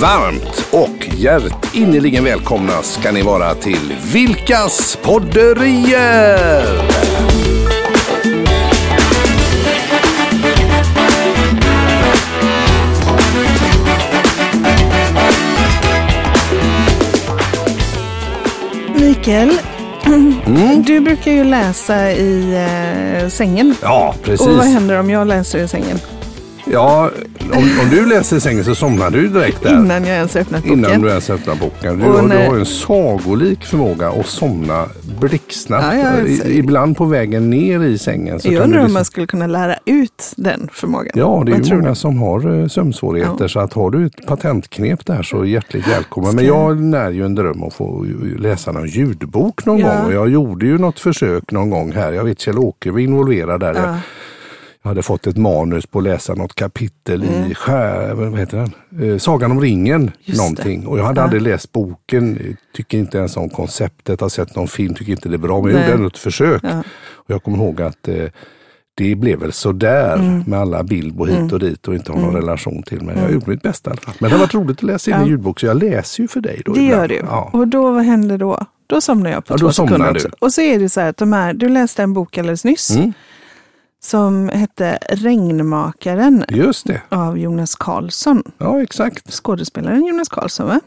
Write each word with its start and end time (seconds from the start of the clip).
Varmt 0.00 0.68
och 0.70 1.08
hjärtinnerligen 1.14 2.24
välkomna 2.24 2.82
ska 2.82 3.12
ni 3.12 3.22
vara 3.22 3.54
till 3.54 3.94
Vilkas 4.12 4.98
podderier! 5.02 6.62
Mikael, 18.94 19.52
du 20.86 21.00
brukar 21.00 21.32
ju 21.32 21.44
läsa 21.44 22.12
i 22.12 22.54
eh, 23.22 23.28
sängen. 23.28 23.74
Ja, 23.82 24.14
precis. 24.22 24.46
Och 24.46 24.52
vad 24.52 24.66
händer 24.66 25.00
om 25.00 25.10
jag 25.10 25.26
läser 25.26 25.58
i 25.58 25.68
sängen? 25.68 25.98
Ja, 26.72 27.10
om, 27.52 27.58
om 27.82 27.88
du 27.90 28.06
läser 28.06 28.36
i 28.36 28.40
sängen 28.40 28.64
så 28.64 28.74
somnar 28.74 29.10
du 29.10 29.28
direkt 29.28 29.62
där. 29.62 29.70
Innan 29.74 30.04
jag 30.04 30.16
ens 30.16 30.36
öppnat 30.36 30.62
boken. 30.62 30.78
Innan 30.78 31.00
du 31.00 31.08
ens 31.08 31.30
öppnar 31.30 31.54
boken. 31.54 31.98
Du, 31.98 32.04
har- 32.04 32.22
du 32.22 32.28
när- 32.28 32.46
har 32.46 32.54
ju 32.54 32.60
en 32.60 32.66
sagolik 32.66 33.64
förmåga 33.64 34.08
att 34.08 34.26
somna 34.26 34.86
blixtsnabbt. 35.20 35.84
Ja, 35.94 36.18
ja, 36.28 36.44
ibland 36.44 36.96
på 36.96 37.04
vägen 37.04 37.50
ner 37.50 37.80
i 37.84 37.98
sängen. 37.98 38.40
Så 38.40 38.52
jag 38.52 38.54
undrar 38.64 38.66
du 38.68 38.78
om 38.78 38.84
liksom- 38.84 38.94
man 38.94 39.04
skulle 39.04 39.26
kunna 39.26 39.46
lära 39.46 39.74
ut 39.84 40.32
den 40.36 40.68
förmågan. 40.72 41.12
Ja, 41.14 41.42
det 41.46 41.52
är 41.52 41.56
ju 41.64 41.74
många 41.76 41.88
du? 41.88 41.94
som 41.94 42.18
har 42.18 42.60
eh, 42.62 42.66
sömnsvårigheter. 42.68 43.36
Ja. 43.40 43.48
Så 43.48 43.60
att 43.60 43.72
har 43.72 43.90
du 43.90 44.06
ett 44.06 44.26
patentknep 44.26 45.06
där 45.06 45.22
så 45.22 45.44
hjärtligt 45.44 45.88
välkommen. 45.88 46.34
Men 46.34 46.44
jag 46.46 46.80
när 46.80 47.10
ju 47.10 47.24
en 47.24 47.34
dröm 47.34 47.62
att 47.62 47.74
få 47.74 48.06
läsa 48.38 48.72
någon 48.72 48.86
ljudbok 48.88 49.66
någon 49.66 49.80
gång. 49.82 50.04
Och 50.06 50.12
jag 50.12 50.28
gjorde 50.28 50.66
ju 50.66 50.78
något 50.78 51.00
försök 51.00 51.50
någon 51.52 51.70
gång 51.70 51.92
här. 51.92 52.12
Jag 52.12 52.24
vet 52.24 52.38
Kjell-Åke 52.40 52.90
var 52.90 52.98
involverad 52.98 53.60
där. 53.60 53.96
Hade 54.88 55.02
fått 55.02 55.26
ett 55.26 55.36
manus 55.36 55.86
på 55.86 55.98
att 55.98 56.04
läsa 56.04 56.34
något 56.34 56.54
kapitel 56.54 57.22
Mm. 57.22 57.50
i 57.50 57.54
skär, 57.54 58.14
vad 58.14 58.38
heter 58.38 58.56
den? 58.90 59.10
Eh, 59.12 59.18
Sagan 59.18 59.50
om 59.50 59.60
ringen. 59.60 60.10
Just 60.24 60.38
någonting. 60.40 60.86
Och 60.86 60.98
jag 60.98 61.04
hade 61.04 61.20
Ja. 61.20 61.24
aldrig 61.24 61.42
läst 61.42 61.72
boken. 61.72 62.56
Tycker 62.74 62.98
inte 62.98 63.18
ens 63.18 63.36
om 63.36 63.48
konceptet. 63.48 64.20
Har 64.20 64.28
sett 64.28 64.56
någon 64.56 64.68
film. 64.68 64.94
Tycker 64.94 65.12
inte 65.12 65.28
det 65.28 65.36
är 65.36 65.38
bra. 65.38 65.62
Men 65.62 65.72
jag 65.72 65.80
gjorde 65.80 65.92
ändå 65.94 66.06
ett 66.08 66.18
försök. 66.18 66.60
Ja. 66.64 66.78
Och 67.14 67.30
jag 67.30 67.42
kommer 67.42 67.58
ihåg 67.58 67.82
att 67.82 68.08
eh, 68.08 68.24
det 68.94 69.14
blev 69.14 69.38
väl 69.38 69.52
sådär 69.52 70.14
Mm. 70.14 70.44
med 70.46 70.58
alla 70.60 70.82
Bilbo 70.82 71.24
hit 71.24 71.52
och 71.52 71.58
dit 71.60 71.88
och 71.88 71.94
inte 71.94 72.12
har 72.12 72.20
någon 72.20 72.34
relation 72.34 72.82
till. 72.82 73.02
Men 73.02 73.18
jag 73.18 73.32
gjorde 73.32 73.50
mitt 73.50 73.62
bästa 73.62 73.90
i 73.90 73.92
alla 73.92 74.00
fall. 74.00 74.14
Men 74.18 74.30
det 74.30 74.36
har 74.36 74.40
varit 74.40 74.54
roligt 74.54 74.76
att 74.78 74.82
läsa 74.82 75.10
in 75.10 75.16
Ja. 75.16 75.22
en 75.22 75.28
ljudbok 75.28 75.60
så 75.60 75.66
jag 75.66 75.76
läser 75.82 76.22
ju 76.22 76.28
för 76.28 76.40
dig. 76.40 76.62
Då 76.64 76.72
Det 76.72 76.80
ibland. 76.80 77.00
gör 77.00 77.08
du. 77.08 77.14
Ja. 77.26 77.50
Och 77.52 77.68
då, 77.68 77.90
vad 77.92 78.04
händer 78.04 78.38
då? 78.38 78.66
Då 78.86 79.00
somnar 79.00 79.30
jag 79.30 79.44
på 79.44 79.54
Ja, 79.54 79.58
två 79.58 79.72
sekunder. 79.72 80.30
Och 80.38 80.52
så 80.52 80.60
är 80.60 80.78
det 80.78 80.88
så 80.88 81.00
här 81.00 81.08
att 81.08 81.16
de 81.16 81.32
här, 81.32 81.52
du 81.54 81.68
läste 81.68 82.02
en 82.02 82.12
bok 82.12 82.38
alldeles 82.38 82.64
nyss 82.64 82.90
Mm, 82.90 83.12
som 84.02 84.48
hette 84.48 84.98
Regnmakaren 85.08 86.44
just 86.48 86.86
det. 86.86 87.00
av 87.08 87.38
Jonas 87.38 87.74
Karlsson. 87.74 88.42
Ja, 88.58 88.82
exakt. 88.82 89.32
Skådespelaren 89.32 90.06
Jonas 90.06 90.28
Karlsson 90.28 90.66
va? 90.68 90.80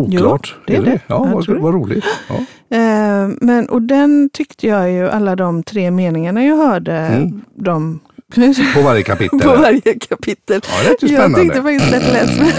Oklart. 0.00 0.54
det 0.66 0.76
är 0.76 0.82
det. 0.82 1.00
Ja, 1.06 1.26
Jag 1.26 1.34
vad, 1.34 1.46
det. 1.46 1.54
vad 1.58 1.74
roligt. 1.74 2.04
Ja. 2.28 2.34
Eh, 2.70 3.28
men, 3.40 3.68
och 3.68 3.82
den 3.82 4.30
tyckte 4.32 4.66
jag 4.66 4.90
ju, 4.92 5.08
alla 5.08 5.36
de 5.36 5.62
tre 5.62 5.90
meningarna 5.90 6.44
jag 6.44 6.56
hörde, 6.56 6.92
Mm. 6.96 7.42
de, 7.54 8.00
På 8.74 8.82
varje 8.82 9.02
kapitel. 9.12 9.40
på 9.40 9.48
varje 9.48 9.94
kapitel. 9.94 10.60
Ja, 10.64 10.90
det 11.00 11.06
ju 11.06 11.12
Jag 11.14 11.20
spännande. 11.22 11.40
tyckte 11.40 11.62
faktiskt 11.62 11.94
att 11.94 12.00
det 12.00 12.12
lät 12.12 12.54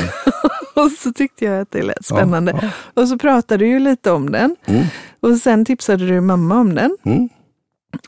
Och 0.86 0.92
så 0.92 1.14
tyckte 1.14 1.46
jag 1.46 1.62
att 1.62 1.72
det 1.72 1.82
lät 1.84 2.06
spännande. 2.06 2.60
Ja, 2.62 3.02
Och 3.02 3.08
så 3.10 3.18
pratade 3.18 3.66
du 3.66 3.70
ju 3.70 3.80
lite 3.80 4.12
om 4.12 4.32
den. 4.32 4.56
Mm. 4.66 4.84
Och 5.20 5.38
sen 5.38 5.66
tipsade 5.66 6.08
du 6.08 6.22
mamma 6.22 6.56
om 6.60 6.76
den. 6.76 6.98
Mm. 7.06 7.30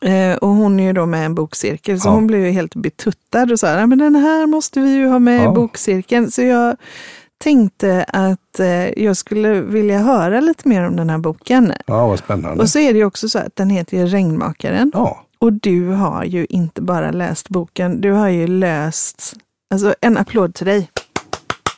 Eh, 0.01 0.35
och 0.37 0.49
hon 0.49 0.79
är 0.79 0.83
ju 0.83 0.93
då 0.93 1.05
med 1.05 1.21
i 1.21 1.25
en 1.25 1.35
bokcirkel, 1.35 1.99
så 1.99 2.07
Ja. 2.07 2.11
hon 2.13 2.27
blev 2.27 2.45
ju 2.45 2.51
helt 2.51 2.75
betuttad 2.75 3.51
och 3.51 3.59
sa, 3.59 3.67
"Ja, 3.79 3.85
men 3.87 3.97
den 3.97 4.15
här 4.15 4.47
måste 4.47 4.79
vi 4.79 4.93
ju 4.93 5.07
ha 5.07 5.19
med 5.19 5.43
Ja. 5.43 5.51
i 5.51 5.55
bokcirkeln. 5.55 6.31
Så 6.31 6.41
jag 6.41 6.75
tänkte 7.43 8.03
att 8.07 8.59
eh, 8.59 9.03
jag 9.03 9.17
skulle 9.17 9.61
vilja 9.61 9.99
höra 9.99 10.39
lite 10.39 10.67
mer 10.67 10.87
om 10.87 10.95
den 10.95 11.09
här 11.09 11.17
boken. 11.17 11.73
Ja, 11.87 12.07
vad 12.07 12.19
spännande. 12.19 12.63
Och 12.63 12.69
så 12.69 12.79
är 12.79 12.93
det 12.93 12.99
ju 12.99 13.05
också 13.05 13.29
så 13.29 13.39
att 13.39 13.55
den 13.55 13.69
heter 13.69 13.97
ju 13.97 14.05
Regnmakaren. 14.05 14.91
Ja, 14.93 15.23
Och 15.39 15.53
du 15.53 15.87
har 15.89 16.23
ju 16.23 16.45
inte 16.49 16.81
bara 16.81 17.11
läst 17.11 17.49
boken, 17.49 18.01
du 18.01 18.11
har 18.11 18.29
ju 18.29 18.47
löst, 18.47 19.33
alltså 19.73 19.95
en 20.01 20.17
applåd 20.17 20.53
till 20.55 20.65
dig. 20.65 20.89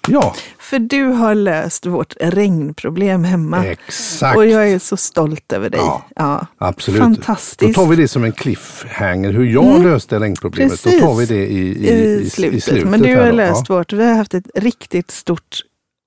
Ja 0.07 0.35
För 0.59 0.79
du 0.79 1.03
har 1.03 1.35
löst 1.35 1.85
vårt 1.85 2.13
regnproblem 2.19 3.23
hemma. 3.23 3.65
exakt. 3.65 4.37
Och 4.37 4.45
jag 4.47 4.69
är 4.71 4.79
så 4.79 4.97
stolt 4.97 5.53
över 5.53 5.69
dig. 5.69 5.79
Ja, 5.83 6.05
Ja. 6.15 6.45
Absolut. 6.57 6.99
Fantastiskt. 7.01 7.75
Då 7.75 7.81
tar 7.83 7.89
vi 7.89 7.95
det 7.95 8.07
som 8.07 8.23
en 8.23 8.31
cliffhanger, 8.31 9.31
hur 9.31 9.45
jag 9.45 9.83
löste 9.83 10.19
regnproblemet. 10.19 10.83
Då 10.83 10.89
Precis. 10.89 11.01
tar 11.01 11.15
vi 11.15 11.25
det 11.25 11.47
i, 11.47 11.87
i, 11.87 12.21
I, 12.21 12.29
slutet. 12.29 12.57
i 12.57 12.61
slutet. 12.61 12.89
Men 12.89 13.01
du 13.01 13.15
har 13.17 13.25
då. 13.25 13.31
löst 13.35 13.69
vårt, 13.69 13.93
vi 13.93 14.05
har 14.05 14.13
haft 14.13 14.33
ett 14.33 14.47
riktigt 14.55 15.11
stort 15.11 15.57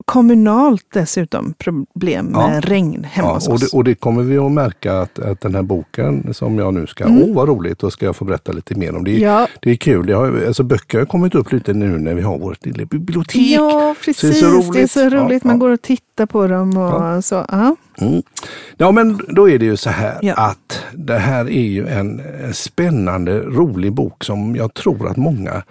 kommunalt 0.04 0.86
dessutom 0.92 1.54
problem 1.58 2.26
med 2.26 2.40
Ja. 2.56 2.60
regn 2.70 3.04
hemma 3.10 3.28
Ja, 3.28 3.34
hos 3.34 3.48
och, 3.48 3.54
oss. 3.54 3.60
det, 3.70 3.76
och 3.76 3.84
det 3.84 3.94
kommer 3.94 4.22
vi 4.22 4.38
att 4.38 4.52
märka 4.52 4.98
att, 5.00 5.18
att 5.18 5.40
den 5.40 5.54
här 5.54 5.62
boken 5.62 6.34
som 6.34 6.58
jag 6.58 6.74
nu 6.74 6.86
ska, 6.86 7.04
åh 7.06 7.34
vad 7.34 7.48
roligt, 7.48 7.78
då 7.78 7.90
ska 7.90 8.06
jag 8.06 8.16
få 8.16 8.24
berätta 8.24 8.52
lite 8.52 8.74
mer 8.74 8.96
om. 8.96 9.04
Det, 9.04 9.10
är- 9.10 9.12
Mm. 9.12 9.28
Ja. 9.28 9.46
det 9.62 9.70
är 9.70 9.76
kul, 9.76 10.06
det 10.06 10.12
har, 10.12 10.42
alltså 10.46 10.62
böcker 10.62 10.98
har 10.98 11.06
kommit 11.06 11.34
upp 11.34 11.52
lite 11.52 11.72
nu 11.72 11.98
när 11.98 12.14
vi 12.14 12.22
har 12.22 12.38
vårt 12.38 12.66
lilla 12.66 12.84
bibliotek. 12.84 13.42
Ja, 13.46 13.94
precis. 14.04 14.20
Så 14.20 14.26
det 14.26 14.32
är 14.32 14.60
så 14.62 14.68
roligt. 14.68 14.82
Är 14.82 14.86
så 14.86 15.08
roligt. 15.16 15.42
Ja, 15.44 15.48
Man 15.48 15.58
går 15.58 15.70
och 15.70 15.82
tittar 15.82 16.26
på 16.26 16.46
dem 16.46 16.76
och 16.76 16.82
Ja. 17.02 17.22
så. 17.22 17.34
Ja. 17.50 17.76
Mm. 18.00 18.22
Ja 18.76 18.90
men 18.90 19.20
då 19.28 19.50
är 19.50 19.58
det 19.58 19.64
ju 19.64 19.76
så 19.76 19.90
här 19.90 20.32
att 20.36 20.80
det 20.94 21.18
här 21.18 21.44
är 21.44 21.62
ju 21.62 21.86
en 21.86 22.22
spännande, 22.52 23.38
rolig 23.40 23.92
bok 23.92 24.24
som 24.24 24.56
jag 24.56 24.74
tror 24.74 25.08
att 25.08 25.16
många 25.16 25.62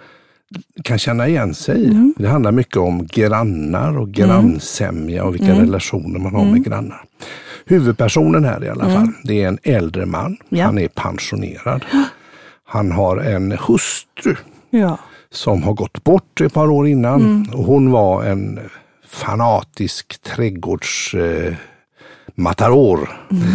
kan 0.84 0.98
känna 0.98 1.28
igen 1.28 1.54
sig 1.54 1.78
i. 1.80 1.86
Mm. 1.86 2.14
Det 2.18 2.28
handlar 2.28 2.52
mycket 2.52 2.76
om 2.76 3.06
grannar 3.06 3.98
och 3.98 4.12
grannsämja 4.12 5.24
och 5.24 5.34
vilka 5.34 5.46
Mm. 5.52 5.58
relationer 5.60 6.18
man 6.18 6.34
har 6.34 6.44
med 6.44 6.64
grannar. 6.64 7.04
Huvudpersonen 7.66 8.44
här 8.44 8.64
i 8.64 8.68
alla 8.68 8.84
fall, 8.90 9.08
det 9.24 9.42
är 9.42 9.48
en 9.48 9.58
äldre 9.62 10.06
man. 10.06 10.26
Mm. 10.26 10.36
Ja. 10.48 10.64
Han 10.64 10.78
är 10.78 10.88
pensionerad. 10.88 11.84
Han 12.64 12.92
har 12.92 13.16
en 13.16 13.52
hustru 13.52 14.34
ja. 14.70 14.98
som 15.30 15.62
har 15.62 15.72
gått 15.72 16.04
bort 16.04 16.40
ett 16.40 16.54
par 16.54 16.70
år 16.70 16.88
innan. 16.88 17.20
Mm. 17.20 17.42
Och 17.52 17.64
hon 17.64 17.90
var 17.90 18.24
en 18.24 18.60
fanatisk 19.08 20.22
trädgårds 20.22 21.14
eh, 21.14 21.54
matador. 22.34 23.10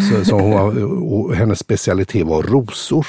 Så, 0.10 0.26
så 0.26 0.40
hon 0.40 0.52
var, 0.52 0.84
och 1.14 1.36
hennes 1.36 1.60
specialitet 1.60 2.26
var 2.26 2.44
rosor. 2.44 3.08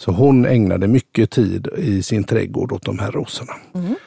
Så 0.00 0.12
hon 0.12 0.46
ägnade 0.46 0.88
mycket 0.88 1.30
tid 1.30 1.68
i 1.76 2.02
sin 2.02 2.24
trädgård 2.24 2.72
åt 2.72 2.84
de 2.84 2.98
här 2.98 3.12
rosorna. 3.12 3.52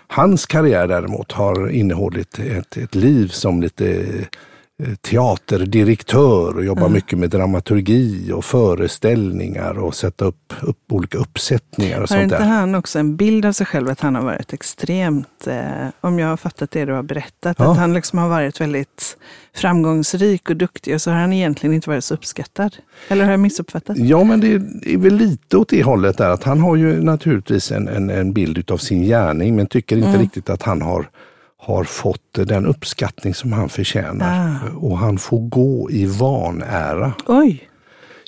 Hans 0.08 0.46
karriär 0.46 0.88
däremot 0.88 1.31
har 1.31 1.70
innehållit 1.70 2.40
ett, 2.40 2.78
ett 2.78 2.96
liv 2.96 3.28
som 3.28 3.62
lite 3.62 4.06
teaterdirektör 5.02 6.56
och 6.58 6.66
jobbar 6.66 6.90
mycket 6.90 7.20
med 7.20 7.30
dramaturgi 7.30 8.32
och 8.32 8.46
föreställningar 8.46 9.80
och 9.80 9.96
sätta 9.96 10.26
upp, 10.26 10.54
upp 10.62 10.78
olika 10.92 11.18
uppsättningar 11.18 11.96
och 11.96 12.00
Har 12.02 12.08
sånt 12.08 12.22
inte 12.24 12.38
där. 12.38 12.46
han 12.46 12.76
också 12.76 13.00
en 13.00 13.16
bild 13.16 13.46
av 13.46 13.52
sig 13.52 13.66
själv 13.66 13.90
att 13.90 14.00
han 14.00 14.16
har 14.16 14.22
varit 14.24 14.54
extremt, 14.54 15.48
eh, 15.48 15.88
om 16.02 16.20
jag 16.20 16.28
har 16.28 16.38
fattat 16.38 16.72
det 16.72 16.86
du 16.86 16.94
har 16.94 17.04
berättat, 17.04 17.56
Ja. 17.60 17.72
att 17.72 17.78
han 17.78 17.94
liksom 17.94 18.20
har 18.20 18.30
varit 18.30 18.62
väldigt 18.62 19.18
framgångsrik 19.56 20.50
och 20.50 20.56
duktig 20.58 20.94
och 20.96 21.02
så 21.02 21.12
har 21.12 21.18
han 21.18 21.34
egentligen 21.34 21.74
inte 21.76 21.90
varit 21.90 22.04
så 22.04 22.14
uppskattad. 22.14 22.76
Eller 23.08 23.24
har 23.26 23.32
jag 23.32 23.40
missuppfattat? 23.40 23.98
Ja, 23.98 24.24
men 24.24 24.40
det 24.40 24.48
är 24.94 24.98
väl 24.98 25.16
lite 25.16 25.58
åt 25.58 25.70
det 25.70 25.84
hållet 25.84 26.18
där 26.18 26.30
att 26.30 26.44
han 26.44 26.60
har 26.60 26.76
ju 26.76 27.02
naturligtvis 27.04 27.72
en, 27.72 27.88
en, 27.88 28.10
en 28.10 28.34
bild 28.34 28.58
utav 28.58 28.78
sin 28.78 29.04
gärning 29.04 29.56
men 29.56 29.68
tycker 29.68 29.98
inte 29.98 30.18
riktigt 30.18 30.50
att 30.50 30.64
han 30.64 30.82
har, 30.82 31.10
har 31.63 31.84
fått 31.84 32.34
den 32.34 32.66
uppskattning 32.66 33.34
som 33.34 33.53
han 33.53 33.69
förtjänar. 33.69 34.59
Och 34.78 34.98
han 34.98 35.18
får 35.18 35.39
gå 35.39 35.92
i 35.92 36.06
vanära. 36.06 37.13
Oj! 37.27 37.69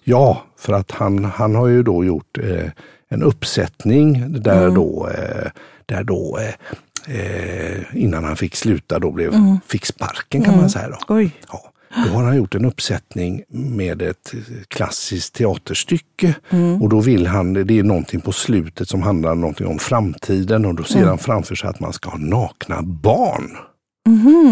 Ja, 0.04 0.44
för 0.58 0.74
att 0.74 0.92
han, 0.92 1.26
han 1.26 1.56
har 1.56 1.68
ju 1.68 1.84
då 1.84 2.06
gjort 2.06 2.38
eh, 2.38 2.70
en 3.10 3.24
uppsättning 3.24 4.34
där 4.42 4.70
då, 4.70 5.10
eh, 5.10 5.52
där 5.86 6.04
då 6.04 6.38
eh, 6.38 7.20
eh, 7.20 7.82
innan 7.94 8.24
han 8.24 8.36
fick 8.36 8.56
sluta 8.56 9.00
då 9.00 9.12
blev, 9.12 9.34
fick 9.68 9.86
sparken 9.86 10.44
kan 10.44 10.58
man 10.58 10.70
säga. 10.70 10.90
Då. 10.90 11.16
Oj. 11.16 11.32
Ja, 11.52 11.72
då 11.96 12.14
har 12.14 12.24
han 12.24 12.36
gjort 12.38 12.56
en 12.56 12.66
uppsättning 12.66 13.44
med 13.50 14.02
ett 14.02 14.32
klassiskt 14.68 15.34
teaterstycke 15.36 16.34
och 16.82 16.90
då 16.90 17.00
vill 17.00 17.28
han, 17.28 17.54
det 17.54 17.80
är 17.80 17.84
någonting 17.84 18.22
på 18.22 18.32
slutet 18.32 18.90
som 18.90 19.02
handlar 19.02 19.36
någonting 19.36 19.68
om 19.68 19.80
framtiden 19.80 20.66
och 20.66 20.76
då 20.76 20.84
ser 20.84 21.06
han 21.06 21.18
framför 21.18 21.56
sig 21.56 21.70
att 21.70 21.80
man 21.80 21.94
ska 21.94 22.10
ha 22.10 22.18
nakna 22.18 22.82
barn. 22.82 23.58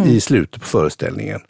i 0.06 0.20
slutet 0.22 0.62
på 0.62 0.68
föreställningen. 0.68 1.42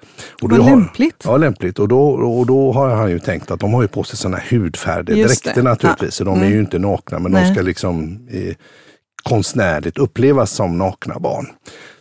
Och 0.42 0.50
Vad 0.52 0.60
då 0.60 0.64
har- 0.64 0.70
lämpligt. 0.70 1.22
Ja, 1.24 1.38
lämpligt. 1.38 1.80
Och 1.80 1.88
då, 1.88 2.08
och 2.10 2.46
då 2.46 2.72
har 2.72 2.90
han 2.96 3.10
ju 3.10 3.20
tänkt 3.20 3.52
att 3.52 3.60
de 3.60 3.74
har 3.74 3.82
ju 3.82 3.88
på 3.88 4.04
sig 4.04 4.18
sådana 4.18 4.40
hudfärdiga 4.50 5.18
Just 5.18 5.44
dräkter 5.44 5.62
det. 5.64 5.70
naturligtvis. 5.70 6.14
Så 6.16 6.24
de 6.24 6.42
är 6.42 6.50
ju 6.50 6.60
inte 6.60 6.80
nakna 6.80 7.20
men 7.20 7.32
de 7.32 7.40
Nej. 7.42 7.54
ska 7.54 7.62
liksom 7.64 8.28
eh, 8.32 8.56
konstnärligt 9.24 9.98
upplevas 9.98 10.52
som 10.52 10.78
nakna 10.78 11.20
barn. 11.20 11.48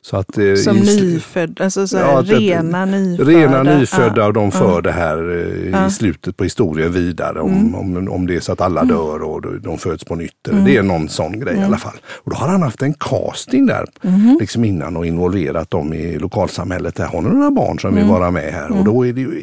Så 0.05 0.17
att, 0.17 0.39
eh, 0.39 0.55
Som 0.55 0.77
i- 0.77 0.81
nyfödd, 0.81 1.61
alltså 1.61 1.87
så 1.87 1.97
här, 1.99 2.05
Ja, 2.13 2.23
rena 2.27 2.85
nyfödda. 2.85 3.31
Rena 3.31 3.63
nyfödda 3.63 4.27
och 4.27 4.33
de 4.33 4.45
Ja, 4.45 4.51
för 4.51 4.83
det 4.83 4.93
här 4.93 5.31
eh, 5.31 5.71
Ja. 5.71 5.87
i 5.87 5.91
slutet 5.91 6.37
på 6.37 6.45
historien 6.45 6.93
vidare. 6.93 7.41
Om, 7.41 7.51
Mm. 7.53 7.75
om, 7.75 8.09
om 8.09 8.27
det 8.27 8.37
är 8.37 8.41
så 8.41 8.53
att 8.53 8.61
alla 8.61 8.85
dör 8.85 9.23
och 9.23 9.43
de- 9.43 9.59
de 9.63 9.79
föds 9.79 10.05
på 10.05 10.15
nytt. 10.15 10.49
eller 10.49 10.61
Det 10.65 10.77
är 10.77 10.83
någon 10.83 11.09
sån 11.09 11.41
grej 11.41 11.53
Mm. 11.53 11.63
i 11.63 11.67
alla 11.67 11.77
fall. 11.79 11.97
Och 12.07 12.31
då 12.31 12.37
har 12.37 12.49
han 12.49 12.63
haft 12.63 12.83
en 12.83 12.95
casting 12.95 13.67
där 13.67 13.85
Mm-hmm. 14.03 14.37
liksom 14.41 14.65
innan 14.65 14.97
och 14.97 15.07
involverat 15.07 15.71
dem 15.71 15.93
i 15.93 16.19
lokalsamhället. 16.19 16.95
Där 16.95 17.07
har 17.07 17.21
ni 17.23 17.29
några 17.29 17.51
barn 17.51 17.79
som 17.79 17.91
Mm. 17.91 18.03
vill 18.03 18.13
vara 18.13 18.31
med 18.31 18.53
här? 18.53 18.73
Och 18.79 18.85
då 18.85 19.07
är 19.07 19.13
det 19.13 19.21
ju 19.21 19.41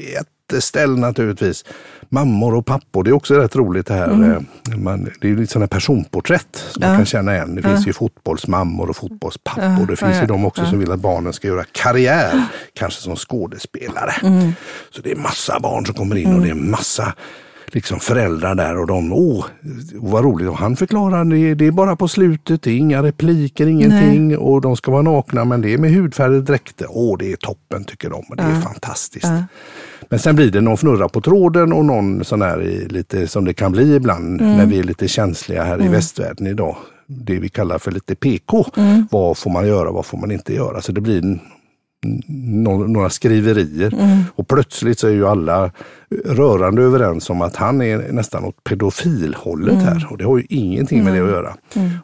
jätteställ 0.54 0.98
naturligtvis. 1.00 1.66
Mammor 2.12 2.56
och 2.56 2.66
pappor, 2.66 3.04
det 3.04 3.10
är 3.10 3.14
också 3.14 3.34
rätt 3.36 3.56
roligt 3.56 3.86
det 3.88 3.94
här. 3.94 4.10
eh, 4.10 4.78
Man, 4.78 5.10
det 5.22 5.30
är 5.30 5.36
lite 5.36 5.52
sådana 5.54 5.68
personporträtt 5.68 6.64
som 6.72 6.80
man 6.82 6.90
Mm. 6.90 6.94
Ja. 6.94 6.98
kan 7.00 7.06
känna 7.06 7.36
igen. 7.36 7.56
Det 7.56 7.62
finns 7.62 7.88
ju 7.88 7.94
fotbollsmammor 7.94 8.90
och 8.90 8.96
fotbollspappor. 8.96 9.64
Ja, 9.64 9.70
Det 9.80 9.96
finns 9.96 10.02
ja, 10.02 10.10
ju 10.16 10.20
ja. 10.22 10.26
de 10.28 10.46
också 10.46 10.66
som 10.66 10.80
vill 10.80 10.92
att 10.92 11.00
barnen 11.00 11.34
ska 11.34 11.48
göra 11.48 11.64
karriär, 11.72 12.44
kanske 12.74 13.02
som 13.02 13.16
skådespelare. 13.16 14.14
Mm. 14.24 14.52
Så 14.96 15.02
det 15.02 15.12
är 15.12 15.16
massa 15.16 15.60
barn 15.60 15.86
som 15.86 15.96
kommer 15.96 16.16
in 16.16 16.34
och 16.36 16.42
det 16.42 16.50
är 16.50 16.54
massa 16.54 17.14
liksom 17.76 18.00
föräldrar 18.00 18.56
där 18.56 18.78
och 18.78 18.88
de, 18.88 19.14
åh, 19.14 19.46
vad 19.94 20.24
roligt. 20.24 20.50
Och 20.50 20.58
han 20.58 20.76
förklarar, 20.76 21.26
det, 21.26 21.54
det 21.56 21.66
är 21.66 21.72
bara 21.72 21.96
på 21.96 22.08
slutet, 22.08 22.62
det 22.62 22.72
är 22.72 22.78
inga 22.78 23.04
repliker, 23.04 23.68
ingenting. 23.68 24.38
Och 24.38 24.62
de 24.62 24.76
ska 24.76 24.92
vara 24.92 25.02
nakna 25.02 25.46
men 25.46 25.62
det 25.62 25.74
är 25.74 25.78
med 25.78 25.92
hudfärgade 25.92 26.42
dräkter. 26.42 26.88
Åh, 26.90 27.18
det 27.20 27.32
är 27.32 27.36
toppen 27.36 27.84
tycker 27.84 28.10
de 28.10 28.24
och 28.30 28.36
det 28.36 28.44
är 28.44 28.62
fantastiskt. 28.62 29.26
Ja. 29.26 29.44
Men 30.10 30.20
sen 30.20 30.36
blir 30.36 30.52
det 30.52 30.62
någon 30.62 30.74
fnurra 30.78 31.10
på 31.10 31.22
tråden 31.22 31.74
och 31.74 31.86
någon 31.86 32.24
sån 32.26 32.42
här 32.42 32.62
i 32.62 32.88
lite 32.88 33.28
som 33.28 33.46
det 33.46 33.54
kan 33.54 33.72
bli 33.72 33.96
ibland 33.96 34.42
Mm. 34.42 34.58
när 34.58 34.66
vi 34.66 34.80
är 34.80 34.84
lite 34.84 35.08
känsliga 35.08 35.64
här 35.64 35.86
i 35.86 35.88
västvärlden 35.88 36.48
idag. 36.48 36.76
Det 37.08 37.40
vi 37.40 37.50
kallar 37.50 37.78
för 37.78 37.92
lite 37.92 38.16
PK. 38.16 38.66
Mm. 38.78 39.08
Vad 39.12 39.38
får 39.38 39.50
man 39.52 39.68
göra, 39.68 39.92
vad 39.92 40.06
får 40.06 40.18
man 40.18 40.32
inte 40.32 40.54
göra? 40.54 40.82
Så 40.82 40.92
det 40.92 41.02
blir 41.02 41.40
några 42.88 43.10
skriverier. 43.10 43.94
Mm. 43.94 44.24
Och 44.36 44.48
plötsligt 44.48 45.00
så 45.00 45.08
är 45.08 45.12
ju 45.12 45.28
alla 45.28 45.72
rörande 46.26 46.82
överens 46.82 47.30
om 47.30 47.42
att 47.42 47.56
han 47.56 47.82
är 47.82 47.98
nästan 48.12 48.44
åt 48.46 48.64
pedofilhållet 48.64 49.74
Mm. 49.74 49.86
här. 49.86 50.08
Och 50.10 50.18
det 50.18 50.24
har 50.26 50.38
ju 50.38 50.46
ingenting 50.50 51.04
med 51.04 51.14
det 51.14 51.20
att 51.24 51.30
göra. 51.30 51.54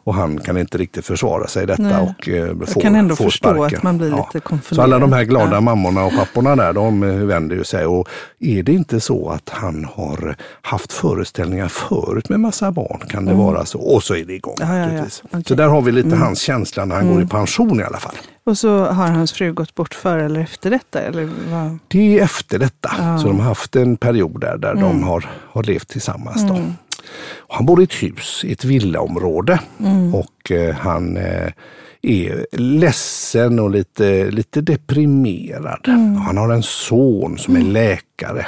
Och 0.04 0.14
han 0.14 0.38
kan 0.40 0.56
inte 0.58 0.78
riktigt 0.78 1.06
försvara 1.06 1.46
sig 1.46 1.62
i 1.62 1.66
detta 1.66 1.82
Nej. 1.82 2.14
och 2.18 2.28
eh, 2.28 2.56
får, 2.66 2.80
kan 2.80 2.94
ändå 2.94 3.16
förstå 3.16 3.48
sparken. 3.54 3.76
att 3.78 3.82
man 3.82 3.98
blir 3.98 4.10
lite 4.10 4.22
Så 4.32 4.40
konfunderad. 4.40 4.84
alla 4.84 4.98
de 4.98 5.12
här 5.12 5.24
glada 5.24 5.54
Ja. 5.54 5.60
mammorna 5.60 6.04
och 6.04 6.12
papporna 6.12 6.56
där, 6.56 6.72
de 6.72 7.02
eh, 7.02 7.10
vänder 7.14 7.56
ju 7.56 7.64
sig. 7.64 7.86
Och 7.86 8.08
är 8.40 8.62
det 8.62 8.72
inte 8.72 9.00
så 9.00 9.28
att 9.30 9.48
han 9.48 9.84
har 9.94 10.36
haft 10.62 10.92
föreställningar 10.92 11.68
förut 11.68 12.28
med 12.28 12.40
massa 12.40 12.72
barn? 12.72 13.00
Kan 13.08 13.24
det 13.24 13.34
vara 13.34 13.64
så? 13.64 13.78
Och 13.78 14.02
så 14.02 14.14
är 14.14 14.24
det 14.24 14.34
igång 14.34 14.56
Mm. 14.62 14.76
Ja, 14.76 14.86
ja, 14.86 14.92
ja. 14.92 15.04
Mm. 15.32 15.44
Så 15.44 15.54
där 15.54 15.68
har 15.68 15.82
vi 15.82 15.92
lite 15.92 16.16
hans 16.16 16.40
känsla 16.40 16.84
när 16.84 16.96
han 16.96 17.08
går 17.08 17.22
i 17.22 17.26
pension 17.26 17.80
i 17.80 17.82
alla 17.82 17.98
fall. 17.98 18.14
Och 18.46 18.58
så 18.58 18.84
har 18.84 19.06
hans 19.06 19.32
fru 19.32 19.52
gått 19.52 19.74
bort 19.74 19.94
före 19.94 20.24
eller 20.24 20.40
efter 20.40 20.70
detta? 20.70 21.00
Eller 21.00 21.28
vad? 21.50 21.78
Det 21.88 22.18
är 22.18 22.22
efter 22.24 22.58
detta. 22.58 22.90
Ja. 22.98 23.04
Mm. 23.04 23.18
Så 23.18 23.26
de 23.28 23.38
har 23.38 23.46
haft 23.46 23.76
en 23.76 23.96
period 23.96 24.40
där, 24.40 24.56
där 24.58 24.74
de 24.74 25.02
har, 25.02 25.24
har 25.52 25.62
levt 25.62 25.88
tillsammans. 25.88 26.42
Då. 26.48 26.60
Och 27.36 27.54
han 27.54 27.66
bor 27.66 27.80
i 27.80 27.84
ett 27.84 28.02
hus, 28.02 28.42
i 28.44 28.52
ett 28.52 28.64
villaområde. 28.64 29.60
Mm. 29.80 30.14
Och 30.14 30.50
eh, 30.50 30.74
han 30.74 31.16
eh, 31.16 31.48
är 32.02 32.46
ledsen 32.52 33.58
och 33.58 33.70
lite, 33.70 34.30
lite 34.30 34.60
deprimerad. 34.60 35.88
Mm. 35.88 36.16
Han 36.16 36.36
har 36.36 36.52
en 36.52 36.62
son 36.62 37.38
som 37.38 37.56
är 37.56 37.62
läkare. 37.62 38.46